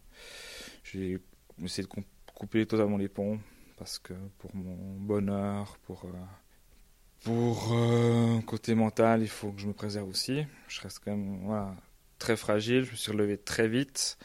J'ai 0.84 1.20
essayé 1.64 1.88
de 1.88 1.94
couper 2.34 2.66
totalement 2.66 2.98
les 2.98 3.10
ponts, 3.10 3.40
parce 3.78 4.00
que 4.00 4.14
pour 4.40 4.56
mon 4.56 4.76
bonheur, 5.00 5.78
pour, 5.84 6.06
pour 7.24 7.74
euh, 7.74 8.40
côté 8.42 8.74
mental, 8.76 9.22
il 9.22 9.30
faut 9.30 9.52
que 9.52 9.62
je 9.62 9.68
me 9.68 9.74
préserve 9.74 10.08
aussi. 10.10 10.46
Je 10.68 10.82
reste 10.82 11.00
quand 11.04 11.12
même 11.12 11.76
très 12.20 12.36
fragile, 12.38 12.84
je 12.86 12.92
me 12.92 12.96
suis 12.96 13.12
relevé 13.12 13.38
très 13.38 13.68
vite, 13.68 14.18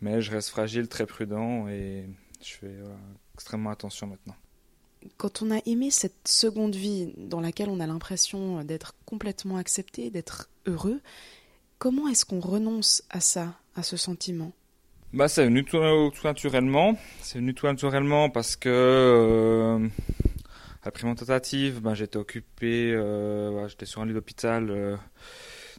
mais 0.00 0.20
je 0.20 0.30
reste 0.30 0.48
fragile, 0.48 0.88
très 0.88 1.06
prudent, 1.06 1.68
et 1.68 2.04
je 2.42 2.52
fais 2.54 2.74
voilà, 2.80 2.98
extrêmement 3.34 3.70
attention 3.70 4.06
maintenant 4.06 4.36
quand 5.16 5.42
on 5.42 5.50
a 5.50 5.60
aimé 5.66 5.90
cette 5.90 6.26
seconde 6.26 6.74
vie 6.74 7.12
dans 7.16 7.40
laquelle 7.40 7.68
on 7.68 7.80
a 7.80 7.86
l'impression 7.86 8.64
d'être 8.64 8.94
complètement 9.04 9.56
accepté, 9.56 10.10
d'être 10.10 10.48
heureux, 10.66 11.00
comment 11.78 12.08
est-ce 12.08 12.24
qu'on 12.24 12.40
renonce 12.40 13.02
à 13.10 13.20
ça, 13.20 13.54
à 13.76 13.82
ce 13.82 13.96
sentiment? 13.96 14.52
Bah, 15.12 15.28
C'est 15.28 15.44
venu 15.44 15.64
tout, 15.64 15.78
naturellement. 16.24 16.96
C'est 17.22 17.38
venu 17.38 17.54
tout 17.54 17.66
naturellement 17.66 18.28
parce 18.28 18.56
que 18.56 18.68
euh, 18.68 19.88
Après 20.82 21.06
mon 21.06 21.14
tentative, 21.14 21.80
ben, 21.80 21.94
j'étais 21.94 22.18
occupé, 22.18 22.92
euh, 22.92 23.66
j'étais 23.68 23.86
sur 23.86 24.02
un 24.02 24.06
lit 24.06 24.12
d'hôpital 24.12 24.70
euh, 24.70 24.96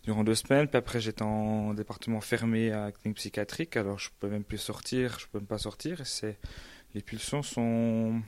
durant 0.09 0.23
deux 0.23 0.33
semaines, 0.33 0.67
puis 0.67 0.77
après 0.77 0.99
j'étais 0.99 1.21
en 1.21 1.75
département 1.75 2.19
fermé 2.19 2.71
à 2.71 2.91
clinique 2.91 3.17
psychiatrique, 3.17 3.77
alors 3.77 3.99
je 3.99 4.09
peux 4.19 4.27
même 4.27 4.43
plus 4.43 4.57
sortir, 4.57 5.19
je 5.19 5.27
peux 5.27 5.37
même 5.37 5.45
pas 5.45 5.59
sortir, 5.59 6.01
c'est 6.03 6.39
les 6.95 7.03
pulsions 7.03 7.43
sont 7.43 8.19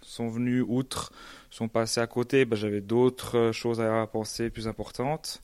sont 0.00 0.28
venues 0.28 0.62
outre, 0.62 1.12
sont 1.50 1.66
passées 1.66 2.00
à 2.00 2.06
côté, 2.06 2.44
ben, 2.44 2.54
j'avais 2.54 2.80
d'autres 2.80 3.50
choses 3.52 3.80
à 3.80 4.06
penser 4.06 4.48
plus 4.48 4.68
importantes. 4.68 5.42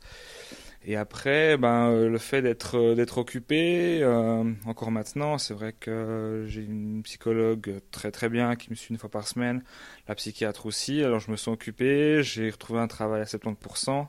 Et 0.87 0.95
après, 0.95 1.57
ben, 1.57 2.07
le 2.09 2.19
fait 2.19 2.40
d'être 2.40 2.95
d'être 2.95 3.19
occupé, 3.19 4.00
euh, 4.02 4.45
encore 4.66 4.93
maintenant, 4.93 5.38
c'est 5.38 5.54
vrai 5.54 5.73
que 5.73 6.45
j'ai 6.47 6.62
une 6.62 7.02
psychologue 7.02 7.81
très 7.90 8.12
très 8.12 8.28
bien 8.28 8.54
qui 8.54 8.71
me 8.71 8.76
suit 8.76 8.93
une 8.93 8.99
fois 8.99 9.11
par 9.11 9.26
semaine, 9.26 9.64
la 10.07 10.14
psychiatre 10.14 10.66
aussi. 10.66 11.02
Alors 11.02 11.19
je 11.19 11.33
me 11.33 11.37
suis 11.37 11.50
occupé, 11.50 12.23
j'ai 12.23 12.49
retrouvé 12.50 12.78
un 12.78 12.87
travail 12.87 13.23
à 13.23 13.25
70%, 13.25 14.07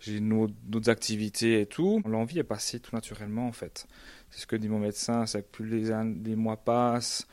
j'ai 0.00 0.20
d'autres 0.20 0.90
activités 0.90 1.60
et 1.60 1.66
tout. 1.66 2.02
L'envie 2.06 2.38
est 2.38 2.44
passée 2.44 2.80
tout 2.80 2.94
naturellement 2.94 3.46
en 3.46 3.52
fait. 3.52 3.86
C'est 4.30 4.40
ce 4.40 4.46
que 4.46 4.56
dit 4.56 4.68
mon 4.68 4.78
médecin, 4.78 5.26
c'est 5.26 5.42
que 5.42 5.48
plus 5.48 5.68
les, 5.68 6.36
mois 6.36 6.56
passent, 6.56 7.26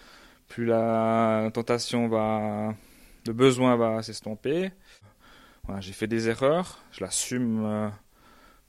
plus 0.48 0.66
la 0.66 1.50
tentation 1.54 2.08
va, 2.08 2.76
le 3.28 3.34
besoin 3.34 3.76
va 3.76 4.02
s'estomper. 4.04 4.72
J'ai 5.80 5.94
fait 5.94 6.08
des 6.08 6.28
erreurs, 6.28 6.84
je 6.92 7.02
l'assume 7.02 7.92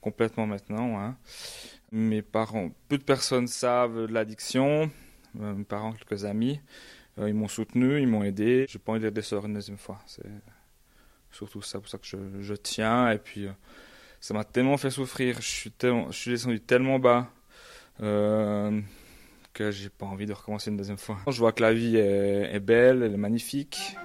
complètement 0.05 0.45
maintenant. 0.45 0.99
Hein. 0.99 1.17
Mes 1.91 2.21
parents, 2.21 2.69
peu 2.87 2.97
de 2.97 3.03
personnes 3.03 3.47
savent 3.47 4.07
de 4.07 4.13
l'addiction. 4.13 4.91
Euh, 5.41 5.53
mes 5.53 5.63
parents, 5.63 5.93
quelques 5.93 6.25
amis, 6.25 6.61
euh, 7.17 7.27
ils 7.27 7.33
m'ont 7.33 7.47
soutenu, 7.47 7.99
ils 7.99 8.07
m'ont 8.07 8.23
aidé. 8.23 8.65
Je 8.69 8.77
n'ai 8.77 8.83
pas 8.83 8.91
envie 8.91 9.01
d'être 9.01 9.45
une 9.45 9.53
deuxième 9.53 9.77
fois. 9.77 9.99
Surtout 11.35 11.61
ça 11.61 11.79
pour 11.79 11.89
ça 11.89 11.97
que 11.97 12.05
je, 12.05 12.17
je 12.41 12.53
tiens. 12.53 13.11
Et 13.11 13.17
puis, 13.17 13.45
euh, 13.45 13.51
ça 14.19 14.33
m'a 14.33 14.43
tellement 14.43 14.77
fait 14.77 14.89
souffrir. 14.89 15.41
Je 15.41 15.47
suis, 15.47 15.73
je 15.81 16.11
suis 16.11 16.31
descendu 16.31 16.59
tellement 16.59 16.99
bas 16.99 17.29
euh, 18.01 18.81
que 19.53 19.71
j'ai 19.71 19.89
pas 19.89 20.05
envie 20.05 20.25
de 20.25 20.33
recommencer 20.33 20.69
une 20.69 20.77
deuxième 20.77 20.97
fois. 20.97 21.17
Je 21.27 21.37
vois 21.37 21.51
que 21.51 21.61
la 21.61 21.73
vie 21.73 21.97
est, 21.97 22.53
est 22.53 22.59
belle, 22.59 23.03
elle 23.03 23.13
est 23.13 23.17
magnifique. 23.17 23.95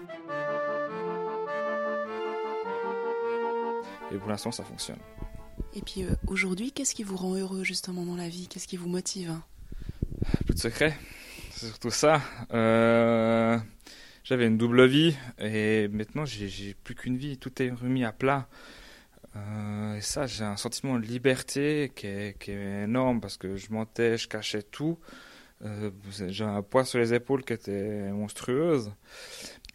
Et 4.12 4.16
pour 4.16 4.28
l'instant, 4.28 4.50
ça 4.50 4.64
fonctionne. 4.64 4.98
Et 5.74 5.82
puis 5.82 6.02
euh, 6.02 6.10
aujourd'hui, 6.26 6.72
qu'est-ce 6.72 6.94
qui 6.94 7.04
vous 7.04 7.16
rend 7.16 7.34
heureux 7.36 7.62
justement 7.62 8.04
dans 8.04 8.16
la 8.16 8.28
vie? 8.28 8.48
Qu'est-ce 8.48 8.66
qui 8.66 8.76
vous 8.76 8.88
motive? 8.88 9.34
Plus 10.44 10.54
de 10.54 10.60
secret, 10.60 10.98
c'est 11.52 11.66
surtout 11.66 11.90
ça. 11.90 12.20
Euh, 12.52 13.56
j'avais 14.30 14.46
une 14.46 14.58
double 14.58 14.86
vie 14.86 15.16
et 15.40 15.88
maintenant 15.88 16.24
j'ai 16.24 16.76
plus 16.84 16.94
qu'une 16.94 17.16
vie, 17.16 17.36
tout 17.36 17.60
est 17.60 17.70
remis 17.70 18.04
à 18.04 18.12
plat. 18.12 18.46
Euh, 19.34 19.96
et 19.96 20.00
ça, 20.00 20.28
j'ai 20.28 20.44
un 20.44 20.56
sentiment 20.56 21.00
de 21.00 21.04
liberté 21.04 21.90
qui 21.96 22.06
est, 22.06 22.48
énorme 22.48 23.20
parce 23.20 23.36
que 23.36 23.56
je 23.56 23.72
mentais, 23.72 24.16
je 24.18 24.28
cachais 24.28 24.62
tout. 24.62 25.00
Euh, 25.64 25.90
j'ai 26.28 26.44
un 26.44 26.62
poids 26.62 26.84
sur 26.84 27.00
les 27.00 27.12
épaules 27.12 27.44
qui 27.44 27.54
était 27.54 28.12
monstrueuse 28.12 28.92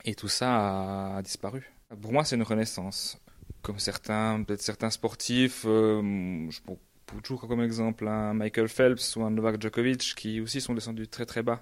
et 0.06 0.16
tout 0.16 0.30
ça 0.30 1.18
a 1.18 1.22
disparu. 1.22 1.70
Pour 2.02 2.14
moi, 2.14 2.24
c'est 2.24 2.38
une 2.38 2.44
renaissance 2.44 3.20
comme 3.62 3.80
certains, 3.80 4.42
peut-être 4.42 4.62
certains 4.62 4.90
sportifs, 4.90 5.64
euh, 5.66 6.50
je 6.50 6.62
prends 6.62 6.78
toujours 7.24 7.46
comme 7.46 7.62
exemple 7.62 8.08
un 8.08 8.34
Michael 8.34 8.70
Phelps 8.70 9.18
ou 9.18 9.24
un 9.24 9.32
Novak 9.32 9.62
Djokovic 9.62 10.14
qui 10.16 10.40
aussi 10.40 10.62
sont 10.62 10.76
descendus 10.76 11.10
très 11.10 11.26
très 11.26 11.44
bas, 11.44 11.62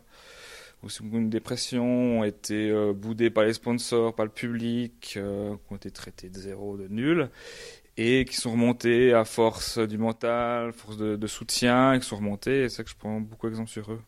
ou 0.84 0.90
une 1.18 1.30
dépression, 1.30 2.20
ont 2.20 2.24
été 2.24 2.70
euh, 2.70 2.94
boudés 2.94 3.30
par 3.30 3.46
les 3.46 3.54
sponsors, 3.54 4.14
par 4.14 4.26
le 4.26 4.32
public, 4.32 5.16
euh, 5.18 5.56
ont 5.70 5.76
été 5.76 5.92
traités 5.92 6.30
de 6.30 6.38
zéro, 6.38 6.78
de 6.78 6.88
nul, 6.88 7.30
et 7.98 8.26
qui 8.26 8.36
sont 8.36 8.52
remontés 8.52 9.14
à 9.14 9.24
force 9.26 9.78
du 9.80 9.98
mental, 9.98 10.74
force 10.74 10.98
de, 10.98 11.28
soutien, 11.28 11.94
et 11.94 12.00
qui 12.00 12.06
sont 12.08 12.18
remontés, 12.18 12.68
c'est 12.70 12.78
ça 12.78 12.84
que 12.84 12.90
je 12.90 12.96
prends 12.96 13.20
beaucoup 13.22 13.48
d'exemples 13.48 13.70
sur 13.70 13.92
eux. 13.92 14.02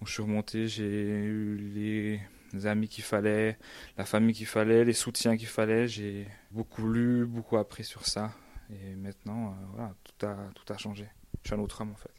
Où 0.00 0.06
je 0.06 0.12
suis 0.12 0.22
remonté, 0.22 0.68
j'ai 0.68 0.84
eu 0.84 1.56
les 1.74 2.20
amis 2.66 2.88
qu'il 2.88 3.04
fallait, 3.04 3.58
la 3.98 4.04
famille 4.04 4.34
qu'il 4.34 4.46
fallait, 4.46 4.84
les 4.84 4.92
soutiens 4.92 5.36
qu'il 5.36 5.48
fallait. 5.48 5.88
J'ai 5.88 6.26
beaucoup 6.50 6.86
lu, 6.88 7.26
beaucoup 7.26 7.56
appris 7.56 7.84
sur 7.84 8.06
ça. 8.06 8.32
Et 8.70 8.94
maintenant, 8.94 9.48
euh, 9.48 9.66
voilà, 9.72 9.94
tout 10.04 10.26
a, 10.26 10.36
tout 10.54 10.72
a 10.72 10.76
changé. 10.76 11.08
Je 11.42 11.48
suis 11.48 11.54
un 11.54 11.62
autre 11.62 11.80
homme 11.80 11.92
en 11.92 11.96
fait. 11.96 12.10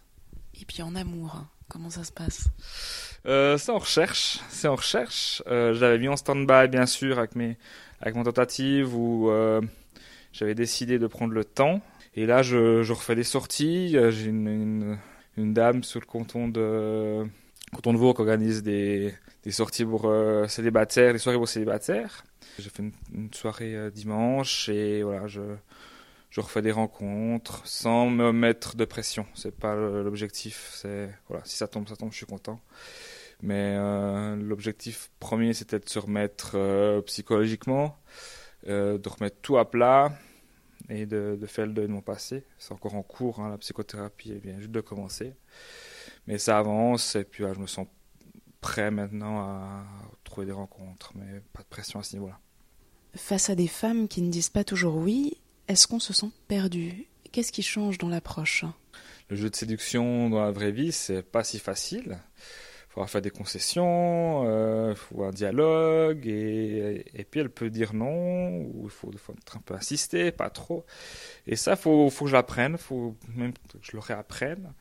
Et 0.60 0.66
puis 0.66 0.82
en 0.82 0.96
amour, 0.96 1.46
comment 1.68 1.90
ça 1.90 2.04
se 2.04 2.12
passe? 2.12 2.50
Euh, 3.28 3.58
C'est 3.58 3.72
en 3.72 3.78
recherche. 3.78 4.40
C'est 4.50 4.68
en 4.68 4.76
recherche. 4.76 5.44
Euh, 5.48 5.74
j'avais 5.74 6.00
mis 6.00 6.08
en 6.08 6.18
stand-by 6.18 6.68
bien 6.70 6.86
sûr 6.86 7.20
avec, 7.20 7.36
mes, 7.36 7.58
avec 8.02 8.16
mon 8.16 8.24
tentative 8.24 8.96
où 8.96 9.30
euh, 9.30 9.62
j'avais 10.34 10.56
décidé 10.56 11.00
de 11.00 11.08
prendre 11.08 11.34
le 11.34 11.44
temps. 11.44 11.82
Et 12.16 12.26
là, 12.26 12.42
je, 12.42 12.92
refais 12.92 13.16
des 13.16 13.24
sorties. 13.24 13.92
J'ai 13.92 14.26
une, 14.26 14.98
dame 15.38 15.84
sur 15.84 16.00
le 16.00 16.06
canton 16.06 16.48
de, 16.48 17.24
canton 17.74 17.94
de 17.94 17.98
Vaud 17.98 18.14
qui 18.14 18.22
organise 18.22 18.64
des, 18.64 19.14
des 19.44 19.52
sorties 19.52 19.86
pour 19.86 20.06
euh, 20.06 20.48
célibataires, 20.48 21.14
des 21.14 21.20
soirées 21.20 21.38
pour 21.38 21.48
célibataires. 21.48 22.26
J'ai 22.60 22.70
fait 22.70 22.84
une, 22.84 22.92
une 23.14 23.34
soirée 23.34 23.76
euh, 23.76 23.92
dimanche 23.92 24.68
et 24.68 25.04
voilà, 25.04 25.28
je, 25.28 25.42
je 26.30 26.42
refais 26.42 26.62
des 26.62 26.72
rencontres 26.72 27.62
sans 27.66 28.10
me 28.10 28.32
mettre 28.32 28.76
de 28.76 28.86
pression. 28.86 29.26
C'est 29.36 29.56
pas 29.56 29.76
l'objectif. 29.76 30.72
C'est 30.74 31.10
voilà, 31.30 31.46
si 31.46 31.56
ça 31.56 31.68
tombe, 31.68 31.88
ça 31.88 31.96
tombe, 31.96 32.12
je 32.12 32.18
suis 32.18 32.26
content. 32.26 32.60
Mais 33.42 33.76
euh, 33.78 34.36
l'objectif 34.36 35.12
premier, 35.20 35.54
c'était 35.54 35.80
de 35.80 35.88
se 35.88 36.00
remettre 36.00 36.52
euh, 36.56 37.02
psychologiquement, 37.04 37.98
euh, 38.68 38.98
de 38.98 39.10
remettre 39.10 39.38
tout 39.42 39.58
à 39.58 39.70
plat 39.70 40.12
et 40.90 41.06
de, 41.06 41.38
de 41.40 41.46
faire 41.46 41.68
le 41.68 41.74
deuil 41.74 41.88
de 41.88 41.92
mon 41.92 42.02
passé. 42.02 42.44
C'est 42.58 42.72
encore 42.72 42.96
en 42.96 43.04
cours, 43.04 43.40
hein, 43.40 43.50
la 43.50 43.58
psychothérapie 43.58 44.34
vient 44.40 44.60
juste 44.60 44.72
de 44.72 44.82
commencer. 44.82 45.34
Mais 46.26 46.38
ça 46.38 46.58
avance 46.58 47.16
et 47.16 47.24
puis 47.24 47.44
là, 47.44 47.54
je 47.54 47.60
me 47.60 47.68
sens 47.68 47.88
prêt 48.60 48.90
maintenant 48.90 49.40
à 49.40 49.86
trouver 50.24 50.48
des 50.48 50.54
rencontres, 50.54 51.14
mais 51.16 51.42
pas 51.54 51.62
de 51.62 51.68
pression 51.68 52.00
à 52.00 52.04
ce 52.04 52.16
niveau-là. 52.16 52.40
Face 53.16 53.50
à 53.50 53.56
des 53.56 53.68
femmes 53.68 54.08
qui 54.08 54.22
ne 54.22 54.32
disent 54.32 54.50
pas 54.50 54.64
toujours 54.64 54.98
oui, 54.98 55.38
est-ce 55.68 55.88
qu'on 55.88 56.00
se 56.00 56.14
sent 56.14 56.32
perdu? 56.48 57.08
Qu'est-ce 57.32 57.52
qui 57.52 57.64
change 57.64 57.98
dans 57.98 58.10
l'approche? 58.10 58.66
Le 59.30 59.36
jeu 59.36 59.50
de 59.50 59.56
séduction 59.56 60.30
dans 60.30 60.42
la 60.42 60.52
vraie 60.52 60.72
vie, 60.72 60.92
c'est 60.92 61.22
pas 61.22 61.44
si 61.44 61.60
facile. 61.60 62.20
Faudra 62.98 63.08
faire 63.08 63.22
des 63.22 63.30
concessions, 63.30 64.46
euh, 64.48 64.96
faut 64.96 65.24
un 65.24 65.30
dialogue, 65.30 66.26
et, 66.26 67.28
puis 67.30 67.42
elle 67.42 67.52
peut 67.52 67.70
dire 67.70 67.94
non, 67.94 68.62
ou 68.62 68.86
il 68.86 68.90
faut, 68.90 69.12
faut 69.18 69.36
un 69.54 69.60
peu 69.60 69.76
insister, 69.76 70.32
pas 70.32 70.50
trop. 70.50 70.84
Et 71.46 71.56
ça, 71.56 71.76
faut, 71.76 72.10
faut 72.10 72.26
que 72.26 72.32
je 72.32 72.36
l'apprenne, 72.36 72.76
faut 72.76 73.16
même 73.36 73.54
que 73.54 73.78
je 73.84 73.92
le 73.92 74.00
réapprenne. 74.00 74.74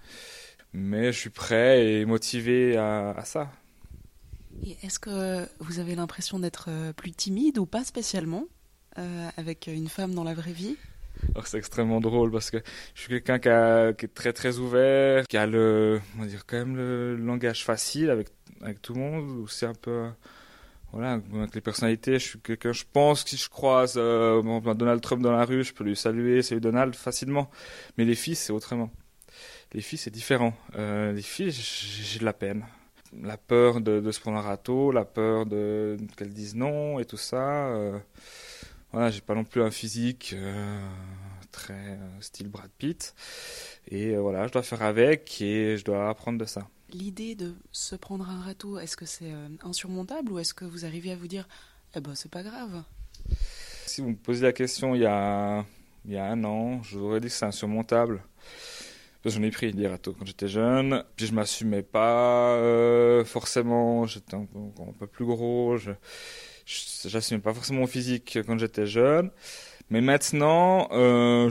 Mais 0.73 1.13
je 1.13 1.19
suis 1.19 1.29
prêt 1.29 1.87
et 1.87 2.07
motivé 2.07 2.79
à, 2.79 3.11
à 3.11 3.25
ça. 3.27 3.53
Est-ce 4.83 4.99
que 4.99 5.47
vous 5.61 5.79
avez 5.79 5.95
l'impression 5.95 6.39
d'être 6.39 6.71
plus 6.93 7.13
timide 7.13 7.59
ou 7.59 7.67
pas 7.67 7.85
spécialement 7.85 8.47
euh, 8.97 9.29
avec 9.37 9.67
une 9.67 9.89
femme 9.89 10.15
dans 10.15 10.25
la 10.25 10.33
vraie 10.33 10.55
vie? 10.55 10.77
C'est 11.45 11.59
extrêmement 11.59 12.01
drôle 12.01 12.31
parce 12.31 12.51
que 12.51 12.59
je 12.95 13.01
suis 13.01 13.09
quelqu'un 13.09 13.39
qui, 13.39 14.05
est 14.05 14.15
très 14.15 14.33
très 14.33 14.59
ouvert, 14.59 15.27
qui 15.27 15.37
a 15.37 15.47
le, 15.47 16.01
on 16.17 16.23
va 16.23 16.27
dire 16.27 16.45
quand 16.47 16.57
même 16.57 16.77
le 16.77 17.17
langage 17.17 17.65
facile 17.65 18.11
avec 18.11 18.29
avec 18.63 18.83
tout 18.83 18.95
le 18.95 19.01
monde. 19.01 19.49
C'est 19.49 19.67
un 19.67 19.75
peu, 19.75 20.09
voilà, 20.93 21.21
avec 21.35 21.55
les 21.55 21.61
personnalités. 21.61 22.19
Je 22.19 22.25
suis 22.25 22.41
quelqu'un, 22.41 22.73
je 22.73 22.85
pense 22.91 23.25
que 23.25 23.31
si 23.31 23.37
je 23.37 23.49
croise 23.49 23.95
euh, 23.97 24.43
Donald 24.75 25.01
Trump 25.01 25.23
dans 25.23 25.33
la 25.33 25.45
rue, 25.45 25.65
je 25.65 25.73
peux 25.73 25.85
lui 25.85 25.97
saluer, 25.97 26.43
salut 26.43 26.61
Donald 26.61 26.95
facilement. 26.95 27.51
Mais 27.99 28.05
les 28.05 28.15
filles, 28.15 28.37
c'est 28.37 28.53
autrement. 28.53 28.91
Les 29.73 29.81
filles, 29.81 29.99
c'est 29.99 30.11
différent. 30.11 30.55
Euh, 30.77 31.13
les 31.13 31.23
filles, 31.23 31.51
j'ai 31.51 32.19
de 32.19 32.25
la 32.25 32.33
peine 32.33 32.65
la 33.23 33.37
peur 33.39 33.81
de, 33.81 34.01
de, 34.01 34.11
se 34.11 34.21
prendre 34.21 34.37
un 34.37 34.43
râteau, 34.43 34.93
la 34.93 35.05
peur 35.05 35.47
de 35.47 35.97
qu'elles 36.17 36.35
disent 36.35 36.55
non 36.55 36.99
et 36.99 37.05
tout 37.05 37.17
ça. 37.17 37.69
Euh, 37.69 37.99
voilà, 38.93 39.11
j'ai 39.11 39.21
pas 39.21 39.35
non 39.35 39.45
plus 39.45 39.63
un 39.63 39.71
physique 39.71 40.35
euh, 40.37 40.89
très 41.57 41.75
euh, 41.75 42.21
style 42.21 42.49
Brad 42.49 42.71
Pitt. 42.79 43.15
Et 43.89 44.15
euh, 44.15 44.21
voilà, 44.21 44.47
je 44.47 44.53
dois 44.53 44.63
faire 44.63 44.83
avec 44.83 45.41
et 45.41 45.77
je 45.79 45.85
dois 45.85 46.09
apprendre 46.09 46.39
de 46.39 46.45
ça. 46.45 46.69
L'idée 46.91 47.35
de 47.35 47.55
se 47.73 47.97
prendre 47.97 48.29
un 48.29 48.41
râteau, 48.41 48.79
est-ce 48.79 48.97
que 48.97 49.07
c'est 49.07 49.33
euh, 49.33 49.49
insurmontable 49.63 50.33
ou 50.33 50.39
est-ce 50.39 50.55
que 50.55 50.65
vous 50.65 50.85
arrivez 50.85 51.13
à 51.13 51.17
vous 51.17 51.29
dire, 51.29 51.49
eh 51.95 52.01
ben 52.01 52.15
c'est 52.15 52.31
pas 52.31 52.43
grave? 52.43 52.83
Si 53.87 54.01
vous 54.01 54.11
me 54.11 54.17
posez 54.17 54.43
la 54.43 54.53
question 54.53 54.95
il 54.95 55.01
y 55.01 55.07
a, 55.07 55.65
il 56.05 56.13
y 56.13 56.17
a 56.17 56.27
un 56.27 56.45
an, 56.45 56.83
je 56.83 56.99
vous 56.99 57.07
aurais 57.07 57.21
dit 57.21 57.29
que 57.29 57.33
c'est 57.33 57.47
insurmontable. 57.47 58.23
J'en 59.25 59.43
ai 59.43 59.51
pris 59.51 59.73
des 59.73 59.89
râteaux 59.89 60.15
quand 60.17 60.25
j'étais 60.25 60.47
jeune, 60.47 61.03
puis 61.17 61.27
je 61.27 61.35
m'assumais 61.35 61.83
pas 61.83 62.57
forcément, 63.25 64.07
j'étais 64.07 64.37
un, 64.37 64.43
un, 64.43 64.93
peu 64.97 65.09
plus 65.09 65.25
gros, 65.25 65.77
je, 65.79 65.91
j'assumais 66.67 67.41
pas 67.41 67.55
forcément 67.55 67.81
mon 67.81 67.87
physique 67.87 68.39
quand 68.47 68.59
j'étais 68.59 68.87
jeune, 68.87 69.31
mais 69.89 70.01
maintenant 70.01 70.89
euh, 70.93 71.51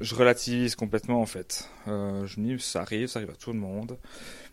je, 0.00 0.14
relativise 0.14 0.76
complètement 0.76 1.20
en 1.20 1.26
fait. 1.26 1.68
Euh, 1.88 2.26
je 2.26 2.40
me 2.40 2.58
ça 2.58 2.82
arrive, 2.82 3.08
ça 3.08 3.18
arrive 3.20 3.30
à 3.30 3.36
tout 3.36 3.52
le 3.52 3.58
monde, 3.58 3.98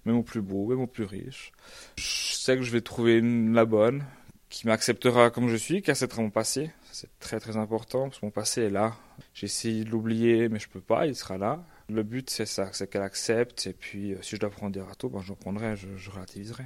même 0.06 0.16
au 0.16 0.24
plus 0.24 0.42
beau, 0.42 0.68
même 0.68 0.82
au 0.82 0.88
plus 0.88 1.04
riche. 1.04 1.52
Je 1.98 2.34
sais 2.36 2.56
que 2.56 2.64
je 2.64 2.72
vais 2.72 2.82
trouver 2.82 3.22
la 3.22 3.66
bonne, 3.66 4.06
qui 4.50 4.68
m'acceptera 4.68 5.30
comme 5.30 5.48
je 5.48 5.56
suis, 5.56 5.82
qui 5.82 5.92
acceptera 5.92 6.22
mon 6.22 6.30
passé. 6.30 6.72
C'est 6.92 7.10
très 7.20 7.40
très 7.40 7.58
important 7.58 8.10
parce 8.10 8.20
que 8.20 8.26
mon 8.26 8.32
passé 8.32 8.64
est 8.64 8.70
là. 8.70 8.96
J'ai 9.34 9.46
essayé 9.46 9.84
de 9.84 9.90
l'oublier, 9.90 10.50
mais 10.50 10.60
je 10.60 10.70
peux 10.70 10.82
pas. 10.82 11.08
Il 11.08 11.16
sera 11.16 11.38
là. 11.38 11.64
Le 11.90 12.04
but 12.04 12.30
c'est 12.30 12.46
ça, 12.46 12.70
c'est 12.74 12.90
qu'elle 12.90 13.02
accepte. 13.02 13.68
Et 13.68 13.74
puis, 13.74 14.16
si 14.22 14.36
je 14.36 14.42
dois 14.42 14.50
prendre 14.50 14.74
des 14.74 14.82
râteaux, 14.82 15.10
ben, 15.10 15.22
je 15.22 15.34
prendrai, 15.34 15.76
je, 15.76 15.88
je 15.98 16.10
relativiserai. 16.10 16.66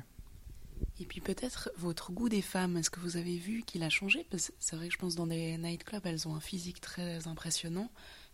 Et 1.00 1.06
puis 1.06 1.20
peut-être 1.22 1.70
votre 1.78 2.12
goût 2.12 2.30
des 2.30 2.42
femmes, 2.42 2.78
est-ce 2.78 2.90
que 2.90 3.00
vous 3.00 3.18
avez 3.18 3.38
vu 3.38 3.64
qu'il 3.64 3.84
a 3.84 3.90
changé? 3.90 4.26
C'est 4.60 4.76
vrai 4.76 4.88
que 4.88 4.94
je 4.94 4.98
pense 4.98 5.16
dans 5.16 5.28
des 5.28 5.58
nightclubs, 5.58 6.06
elles 6.06 6.28
ont 6.28 6.36
un 6.36 6.40
physique 6.40 6.80
très 6.80 7.28
impressionnant, 7.28 7.90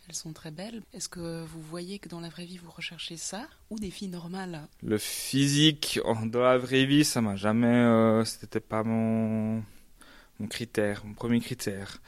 elles 0.07 0.15
sont 0.15 0.33
très 0.33 0.51
belles. 0.51 0.83
Est-ce 0.93 1.09
que 1.09 1.43
vous 1.43 1.61
voyez 1.61 1.99
que 1.99 2.07
dans 2.07 2.19
la 2.19 2.29
vraie 2.29 2.45
vie 2.45 2.57
vous 2.57 2.71
recherchez 2.71 3.17
ça 3.17 3.47
ou 3.69 3.79
des 3.79 3.89
filles 3.89 4.09
normales? 4.09 4.67
Le 4.83 4.97
physique 4.97 5.99
dans 6.25 6.41
la 6.41 6.57
vraie 6.57 6.85
vie, 6.85 7.03
ça 7.03 7.21
m'a 7.21 7.35
jamais, 7.35 7.67
euh, 7.67 8.23
c'était 8.25 8.59
pas 8.59 8.83
mon 8.83 9.63
mon 10.41 10.47
critère, 10.47 11.03
mon 11.05 11.13
premier 11.13 11.39
critère. 11.39 12.01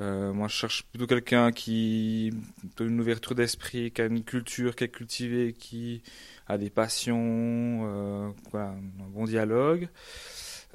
Euh, 0.00 0.32
moi, 0.32 0.48
je 0.48 0.54
cherche 0.54 0.82
plutôt 0.84 1.06
quelqu'un 1.06 1.52
qui 1.52 2.32
a 2.78 2.82
une 2.82 3.00
ouverture 3.00 3.34
d'esprit, 3.34 3.92
qui 3.92 4.02
a 4.02 4.06
une 4.06 4.24
culture, 4.24 4.74
qui 4.76 4.84
est 4.84 4.88
cultivée, 4.88 5.54
qui 5.54 6.02
a 6.48 6.58
des 6.58 6.68
passions, 6.68 7.80
euh, 7.84 8.30
un 8.54 8.74
bon 9.08 9.24
dialogue. 9.24 9.88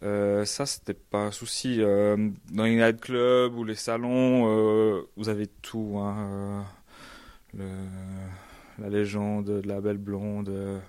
Euh, 0.03 0.45
ça, 0.45 0.65
c'était 0.65 0.95
pas 0.95 1.19
un 1.19 1.31
souci. 1.31 1.79
Dans 1.79 2.63
les 2.63 2.75
nightclubs 2.75 3.55
ou 3.55 3.63
les 3.63 3.75
salons, 3.75 5.05
vous 5.17 5.29
avez 5.29 5.47
tout. 5.47 5.99
Hein, 5.99 6.65
la 8.79 8.89
légende 8.89 9.61
de 9.61 9.67
la 9.67 9.81
belle 9.81 9.97
blonde. 9.97 10.81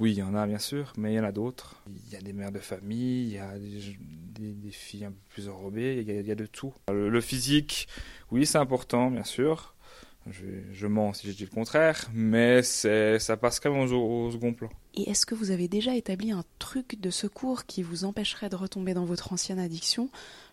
Oui, 0.00 0.12
il 0.12 0.18
y 0.18 0.22
en 0.22 0.34
a 0.34 0.46
bien 0.46 0.58
sûr, 0.58 0.94
mais 0.96 1.12
il 1.12 1.16
y 1.16 1.20
en 1.20 1.24
a 1.24 1.32
d'autres. 1.32 1.76
Il 1.86 2.10
y 2.10 2.16
a 2.16 2.22
des 2.22 2.32
mères 2.32 2.52
de 2.52 2.58
famille, 2.58 3.24
il 3.24 3.32
y 3.34 3.38
a 3.38 3.52
des, 3.58 4.70
filles 4.70 5.04
un 5.04 5.10
peu 5.10 5.18
plus 5.28 5.48
enrobées, 5.50 5.98
il 6.00 6.26
y 6.26 6.30
a, 6.30 6.34
de 6.34 6.46
tout. 6.46 6.72
Le, 6.88 7.20
physique, 7.20 7.86
oui, 8.30 8.46
c'est 8.46 8.56
important, 8.56 9.10
bien 9.10 9.24
sûr. 9.24 9.74
Je, 10.30 10.86
mens 10.86 11.12
si 11.12 11.26
je 11.26 11.32
dis 11.32 11.44
le 11.44 11.50
contraire, 11.50 12.08
mais 12.14 12.62
ça 12.62 13.36
passe 13.36 13.60
quand 13.60 13.70
même 13.72 13.92
au, 13.92 14.26
au 14.26 14.30
second 14.30 14.54
plan. 14.54 14.70
Et 14.94 15.10
est-ce 15.10 15.26
que 15.26 15.34
vous 15.34 15.50
avez 15.50 15.68
déjà 15.68 15.94
établi 15.94 16.30
un 16.30 16.44
truc 16.58 16.98
de 16.98 17.10
secours 17.10 17.66
qui 17.66 17.82
vous 17.82 18.04
empêcherait 18.04 18.48
de 18.48 18.56
retomber 18.56 18.94
dans 18.94 19.04
votre 19.04 19.34
ancienne 19.34 19.58
addiction 19.58 20.08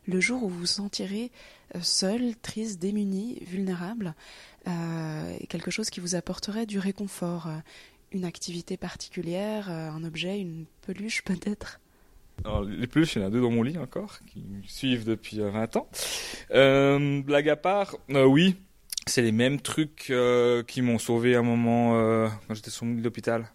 le 0.07 0.19
jour 0.19 0.43
où 0.43 0.49
vous 0.49 0.59
vous 0.59 0.65
sentirez 0.65 1.31
seul, 1.81 2.35
triste, 2.35 2.79
démuni, 2.79 3.39
vulnérable 3.45 4.13
euh, 4.67 5.37
Quelque 5.47 5.71
chose 5.71 5.89
qui 5.89 6.01
vous 6.01 6.15
apporterait 6.15 6.65
du 6.65 6.79
réconfort 6.79 7.47
Une 8.11 8.25
activité 8.25 8.77
particulière 8.77 9.69
Un 9.69 10.03
objet 10.03 10.39
Une 10.39 10.65
peluche 10.81 11.23
peut-être 11.23 11.79
les 12.79 12.87
peluches, 12.87 13.15
il 13.15 13.21
y 13.21 13.25
en 13.25 13.27
a 13.27 13.31
deux 13.31 13.41
dans 13.41 13.51
mon 13.51 13.63
lit 13.63 13.77
encore, 13.77 14.19
qui 14.27 14.39
me 14.39 14.61
suivent 14.63 15.05
depuis 15.05 15.39
20 15.39 15.75
ans. 15.75 15.89
Euh, 16.51 17.21
blague 17.21 17.49
à 17.49 17.55
part, 17.55 17.95
euh, 18.11 18.25
oui, 18.25 18.55
c'est 19.05 19.21
les 19.21 19.31
mêmes 19.31 19.59
trucs 19.59 20.07
euh, 20.09 20.63
qui 20.63 20.81
m'ont 20.81 20.99
sauvé 20.99 21.35
à 21.35 21.39
un 21.39 21.43
moment 21.43 21.97
euh, 21.97 22.27
quand 22.47 22.53
j'étais 22.53 22.71
sur 22.71 22.85
l'hôpital. 22.85 23.49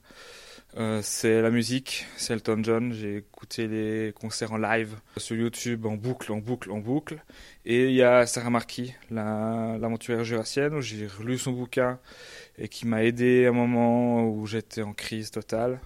Euh, 0.79 1.01
c'est 1.03 1.43
la 1.43 1.51
musique, 1.51 2.07
c'est 2.17 2.33
Elton 2.33 2.61
John. 2.63 2.93
J'ai 2.93 3.19
écouté 3.19 3.69
les 3.69 4.13
concerts 4.13 4.53
en 4.53 4.57
live 4.57 4.97
sur 5.19 5.37
YouTube 5.37 5.85
en 5.85 5.97
boucle, 5.97 6.33
en 6.33 6.39
boucle, 6.39 6.71
en 6.71 6.79
boucle. 6.79 7.23
Et 7.67 7.89
il 7.89 7.95
y 7.95 8.03
a 8.03 8.27
Sarah 8.27 8.49
Marquis, 8.49 8.95
l'aventurière 9.11 10.21
la, 10.21 10.25
jurassienne, 10.25 10.75
où 10.75 10.81
j'ai 10.81 11.07
relu 11.07 11.37
son 11.37 11.53
bouquin 11.53 11.99
et 12.57 12.69
qui 12.69 12.87
m'a 12.87 13.05
aidé 13.05 13.45
à 13.47 13.51
un 13.51 13.53
moment 13.53 14.25
où 14.27 14.47
j'étais 14.47 14.83
en 14.83 14.95
crise 14.95 15.31
totale. 15.31 15.79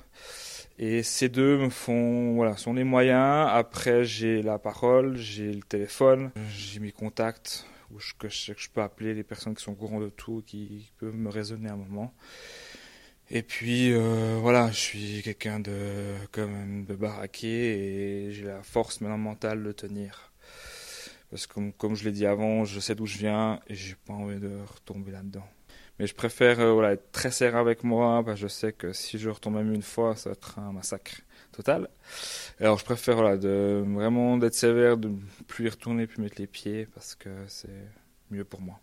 Et 0.78 1.02
ces 1.02 1.28
deux 1.28 1.59
me 1.59 1.71
font, 1.71 2.35
voilà, 2.35 2.57
sont 2.57 2.75
les 2.75 2.85
moyens. 2.85 3.49
Après, 3.50 4.05
j'ai 4.05 4.43
la 4.43 4.59
parole, 4.59 5.16
j'ai 5.16 5.52
le 5.52 5.62
téléphone, 5.62 6.31
j'ai 6.50 6.81
mes 6.81 6.93
contacts 6.93 7.66
où 7.90 7.99
je, 7.99 8.12
que, 8.19 8.26
que 8.26 8.61
je 8.61 8.71
peux 8.71 8.83
appeler 8.83 9.14
les 9.14 9.25
personnes 9.25 9.55
qui 9.55 9.64
sont 9.64 9.73
au 9.73 9.76
courant 9.76 10.00
de 10.00 10.11
tout, 10.11 10.43
qui 10.47 10.93
peuvent 10.99 11.16
me 11.16 11.31
raisonner 11.31 11.71
à 11.71 11.73
un 11.73 11.76
moment. 11.76 12.14
Et 13.30 13.43
puis 13.43 13.93
euh, 13.93 14.39
voilà, 14.41 14.71
je 14.71 14.76
suis 14.76 15.23
quelqu'un 15.23 15.58
de 15.58 16.15
quand 16.30 16.49
de 16.86 16.95
baraqué 16.95 17.49
et 17.49 18.32
j'ai 18.32 18.45
la 18.45 18.62
force 18.62 19.00
maintenant 19.00 19.19
mentale 19.19 19.65
de 19.65 19.73
tenir. 19.73 20.32
Parce 21.30 21.47
que 21.49 21.54
comme, 21.54 21.73
comme 21.73 21.97
je 21.97 22.04
l'ai 22.04 22.12
dit 22.12 22.25
avant, 22.25 22.65
je 22.65 22.78
sais 22.78 22.95
d'où 22.95 23.06
je 23.06 23.19
viens 23.19 23.60
et 23.67 23.75
j'ai 23.75 23.97
pas 24.06 24.12
envie 24.12 24.39
de 24.39 24.52
retomber 24.75 25.10
là-dedans. 25.10 25.47
Mais 25.99 26.06
je 26.06 26.15
préfère 26.15 26.60
euh, 26.60 26.73
voilà, 26.73 26.93
être 26.93 27.10
très 27.10 27.30
serré 27.30 27.58
avec 27.58 27.82
moi, 27.82 28.23
parce 28.25 28.41
que 28.41 28.43
je 28.43 28.52
sais 28.52 28.73
que 28.73 28.93
si 28.93 29.19
je 29.19 29.28
retombe 29.30 29.54
même 29.54 29.73
une 29.73 29.82
fois, 29.82 30.15
ça 30.15 30.30
va 30.30 30.34
être 30.34 30.58
un 30.58 30.73
massacre 30.73 31.23
total. 31.52 31.89
Alors 32.60 32.78
je 32.78 32.84
préfère 32.84 33.17
voilà, 33.17 33.36
de, 33.39 33.82
vraiment 33.86 34.36
d'être 34.36 34.54
sévère, 34.54 34.99
de 34.99 35.10
plus 35.49 35.67
y 35.67 35.69
retourner, 35.69 36.06
plus 36.06 36.23
mettre 36.23 36.41
les 36.41 36.47
pieds, 36.47 36.86
parce 36.95 37.15
que 37.15 37.30
c'est 37.49 37.71
mieux 38.30 38.45
pour 38.45 38.60
moi. 38.60 38.78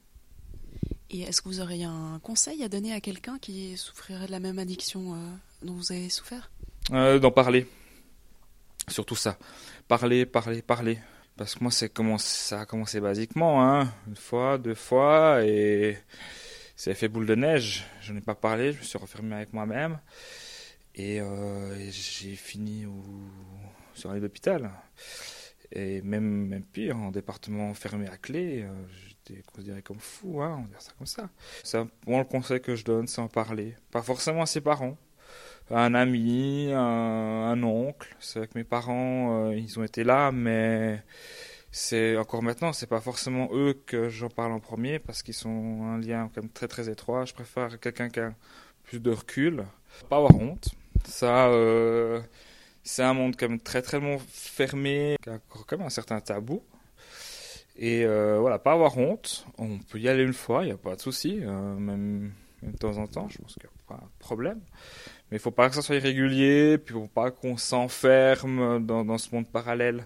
Et 1.13 1.21
est-ce 1.21 1.43
que 1.43 1.47
vous 1.47 1.62
auriez 1.62 1.84
un 1.84 2.19
conseil 2.23 2.63
à 2.63 2.69
donner 2.69 2.91
à 2.91 2.99
quelqu'un 2.99 3.38
qui 3.38 3.78
souffrirait 3.78 4.26
de 4.26 4.32
la 4.32 4.39
même 4.39 4.58
addiction 4.58 5.13
euh, 5.13 5.17
dont 5.62 5.73
vous 5.73 5.91
avez 5.91 6.10
souffert? 6.10 6.49
Euh, 6.91 7.19
D'en 7.19 7.30
parler. 7.30 7.67
Surtout 8.88 9.15
ça. 9.15 9.38
Parler, 9.88 10.26
parler, 10.26 10.63
parler. 10.63 10.97
Parce 11.38 11.54
que 11.54 11.63
moi, 11.63 11.71
ça 11.71 12.62
a 12.62 12.65
commencé 12.65 12.99
basiquement, 12.99 13.63
hein. 13.63 13.93
Une 14.08 14.15
fois, 14.15 14.58
deux 14.58 14.73
fois, 14.73 15.45
et 15.45 15.99
c'est 16.76 16.95
fait 16.95 17.08
boule 17.10 17.28
de 17.28 17.36
neige. 17.36 17.86
Je 18.02 18.12
n'ai 18.12 18.21
pas 18.21 18.36
parlé, 18.36 18.73
je 18.73 18.80
me 18.80 18.84
suis 18.84 18.97
refermé 18.97 19.36
avec 19.36 19.54
moi-même. 19.54 19.99
Et, 20.95 21.21
euh, 21.21 21.91
j'ai 21.91 22.36
fini 22.36 22.88
sur 23.93 24.10
un 24.10 24.15
lit 24.15 24.21
d'hôpital. 24.21 24.71
Et 25.75 26.01
même, 26.03 26.47
même 26.47 26.63
pire, 26.63 26.95
en 26.97 27.09
département 27.09 27.73
fermé 27.73 28.07
à 28.07 28.17
clé, 28.17 28.62
euh, 28.62 28.71
j'étais 29.07 29.41
considéré 29.41 29.81
comme 29.81 29.99
fou, 29.99 30.41
hein, 30.41 30.57
on 30.59 30.62
va 30.62 30.67
dire 30.67 30.81
ça 30.81 30.91
comme 30.97 31.07
ça. 31.07 31.29
C'est 31.63 31.79
moi 32.05 32.19
le 32.19 32.25
conseil 32.25 32.62
que 32.62 32.75
je 32.75 32.86
donne, 32.86 33.07
c'est 33.07 33.21
en 33.21 33.27
parler. 33.27 33.75
Pas 33.89 34.03
forcément 34.03 34.43
à 34.43 34.45
ses 34.45 34.62
parents, 34.62 34.97
à 35.71 35.83
un 35.83 35.95
ami, 35.95 36.71
un, 36.71 36.79
un 36.79 37.63
oncle. 37.63 38.15
C'est 38.19 38.39
vrai 38.39 38.47
que 38.47 38.57
mes 38.57 38.63
parents, 38.63 39.47
euh, 39.47 39.55
ils 39.55 39.79
ont 39.79 39.83
été 39.83 40.03
là, 40.03 40.31
mais 40.31 41.01
c'est 41.71 42.17
encore 42.17 42.43
maintenant, 42.43 42.71
c'est 42.71 42.86
pas 42.86 43.01
forcément 43.01 43.49
eux 43.51 43.73
que 43.88 44.07
j'en 44.07 44.29
parle 44.29 44.51
en 44.51 44.59
premier 44.59 44.99
parce 44.99 45.23
qu'ils 45.23 45.33
sont 45.33 45.81
un 45.83 45.97
lien 45.97 46.29
quand 46.36 46.43
même 46.43 46.51
très 46.51 46.67
très 46.67 46.88
étroit. 46.88 47.25
Je 47.25 47.33
préfère 47.33 47.79
quelqu'un 47.79 48.09
qui 48.09 48.19
a 48.19 48.36
plus 48.83 48.99
de 48.99 49.09
recul, 49.09 49.65
pas 50.07 50.17
avoir 50.17 50.36
honte. 50.36 50.69
Ça, 51.05 51.47
euh, 51.47 52.21
c'est 52.84 53.04
un 53.04 53.13
monde 53.13 53.36
même 53.41 53.60
très 53.60 53.82
très 53.82 54.00
fermé, 54.28 55.17
qui 55.22 55.30
a 55.30 55.39
quand 55.50 55.78
même 55.78 55.88
un 55.88 55.89
certain 55.89 56.19
tabou. 56.19 56.63
Et 57.76 58.06
euh, 58.06 58.39
voilà, 58.39 58.60
pas 58.60 58.74
avoir 58.74 58.98
honte. 58.98 59.46
On 59.58 59.80
peut 59.80 60.00
y 60.00 60.08
aller 60.08 60.24
une 60.24 60.34
fois, 60.34 60.63
il 60.63 60.67
n'y 60.67 60.72
a 60.74 60.78
pas 60.78 60.96
de 60.96 61.02
souci, 61.02 61.39
euh, 61.41 61.76
même, 61.76 62.32
même, 62.62 62.72
de 62.72 62.78
temps 62.78 62.98
en 62.98 63.08
temps, 63.08 63.28
je 63.30 63.39
pense 63.39 63.56
qu'il 63.56 63.63
n'y 63.63 63.69
a 63.69 63.98
pas 63.98 64.04
de 64.04 64.19
problème. 64.19 64.62
Mais 65.32 65.38
il 65.38 65.39
faut 65.39 65.52
pas 65.52 65.69
que 65.69 65.76
ça 65.76 65.82
soit 65.82 65.96
irrégulier, 65.96 66.78
puis 66.78 66.93
il 66.93 67.02
faut 67.02 67.08
pas 67.08 67.32
qu'on 67.32 67.58
s'enferme 67.58 68.86
dans, 68.86 69.04
dans 69.04 69.17
ce 69.17 69.34
monde 69.34 69.48
parallèle. 69.48 70.06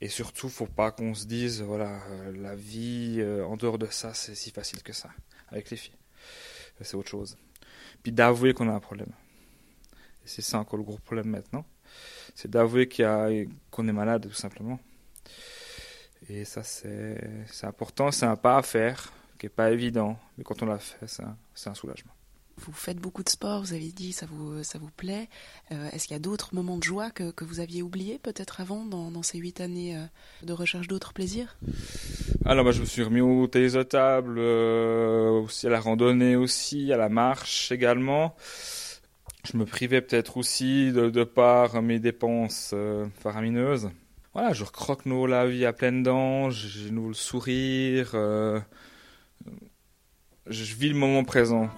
Et 0.00 0.08
surtout, 0.08 0.48
faut 0.48 0.66
pas 0.66 0.90
qu'on 0.90 1.14
se 1.14 1.24
dise, 1.26 1.62
voilà, 1.62 2.02
euh, 2.10 2.32
la 2.36 2.54
vie 2.54 3.16
euh, 3.18 3.46
en 3.46 3.56
dehors 3.56 3.78
de 3.78 3.86
ça, 3.86 4.12
c'est 4.12 4.34
si 4.34 4.50
facile 4.50 4.82
que 4.82 4.92
ça, 4.92 5.10
avec 5.48 5.70
les 5.70 5.76
filles. 5.76 5.96
C'est 6.82 6.96
autre 6.96 7.08
chose. 7.08 7.38
Puis 8.02 8.12
d'avouer 8.12 8.52
qu'on 8.52 8.68
a 8.68 8.72
un 8.72 8.80
problème. 8.80 9.10
C'est 10.24 10.42
ça 10.42 10.58
encore 10.58 10.76
le 10.76 10.84
gros 10.84 10.98
problème 10.98 11.28
maintenant. 11.28 11.64
C'est 12.36 12.50
d'avouer 12.50 12.86
qu'il 12.86 13.48
qu'on 13.70 13.88
est 13.88 13.92
malade, 13.92 14.28
tout 14.28 14.34
simplement. 14.34 14.78
Et 16.28 16.44
ça, 16.44 16.62
c'est, 16.62 17.18
c'est 17.46 17.66
important, 17.66 18.10
c'est 18.10 18.26
un 18.26 18.36
pas 18.36 18.58
à 18.58 18.62
faire, 18.62 19.10
qui 19.38 19.46
est 19.46 19.48
pas 19.48 19.70
évident. 19.70 20.18
Mais 20.36 20.44
quand 20.44 20.62
on 20.62 20.66
l'a 20.66 20.78
fait, 20.78 21.06
c'est 21.06 21.22
un, 21.22 21.34
c'est 21.54 21.70
un 21.70 21.74
soulagement. 21.74 22.12
Vous 22.58 22.72
faites 22.72 22.98
beaucoup 22.98 23.22
de 23.22 23.28
sport, 23.28 23.60
vous 23.60 23.72
avez 23.72 23.90
dit, 23.90 24.12
ça 24.12 24.26
vous, 24.26 24.62
ça 24.62 24.78
vous 24.78 24.90
plaît. 24.90 25.28
Euh, 25.72 25.90
est-ce 25.92 26.08
qu'il 26.08 26.14
y 26.14 26.16
a 26.16 26.20
d'autres 26.20 26.54
moments 26.54 26.76
de 26.76 26.82
joie 26.82 27.10
que, 27.10 27.30
que 27.30 27.44
vous 27.44 27.60
aviez 27.60 27.82
oubliés 27.82 28.18
peut-être 28.18 28.60
avant, 28.60 28.84
dans, 28.84 29.10
dans, 29.10 29.22
ces 29.22 29.38
huit 29.38 29.60
années 29.60 29.96
euh, 29.96 30.04
de 30.42 30.52
recherche 30.52 30.88
d'autres 30.88 31.14
plaisirs? 31.14 31.56
Alors, 32.44 32.66
bah, 32.66 32.70
je 32.70 32.80
me 32.80 32.86
suis 32.86 33.02
remis 33.02 33.22
au 33.22 33.46
tennis 33.46 33.72
de 33.72 33.82
table, 33.82 34.36
euh, 34.38 35.42
aussi 35.42 35.66
à 35.66 35.70
la 35.70 35.80
randonnée 35.80 36.36
aussi, 36.36 36.92
à 36.92 36.98
la 36.98 37.08
marche 37.08 37.72
également. 37.72 38.34
Je 39.52 39.56
me 39.56 39.64
privais 39.64 40.00
peut-être 40.00 40.36
aussi 40.36 40.90
de, 40.90 41.08
de 41.08 41.22
par 41.22 41.80
mes 41.80 42.00
dépenses 42.00 42.72
euh, 42.74 43.06
faramineuses. 43.20 43.90
Voilà, 44.32 44.52
je 44.52 44.64
recroque 44.64 45.06
nous 45.06 45.26
la 45.26 45.46
vie 45.46 45.64
à 45.64 45.72
pleines 45.72 46.02
dents, 46.02 46.50
j'ai 46.50 46.90
nous 46.90 47.08
le 47.08 47.14
sourire. 47.14 48.10
Euh, 48.14 48.60
je 50.46 50.74
vis 50.74 50.88
le 50.88 50.96
moment 50.96 51.22
présent. 51.22 51.70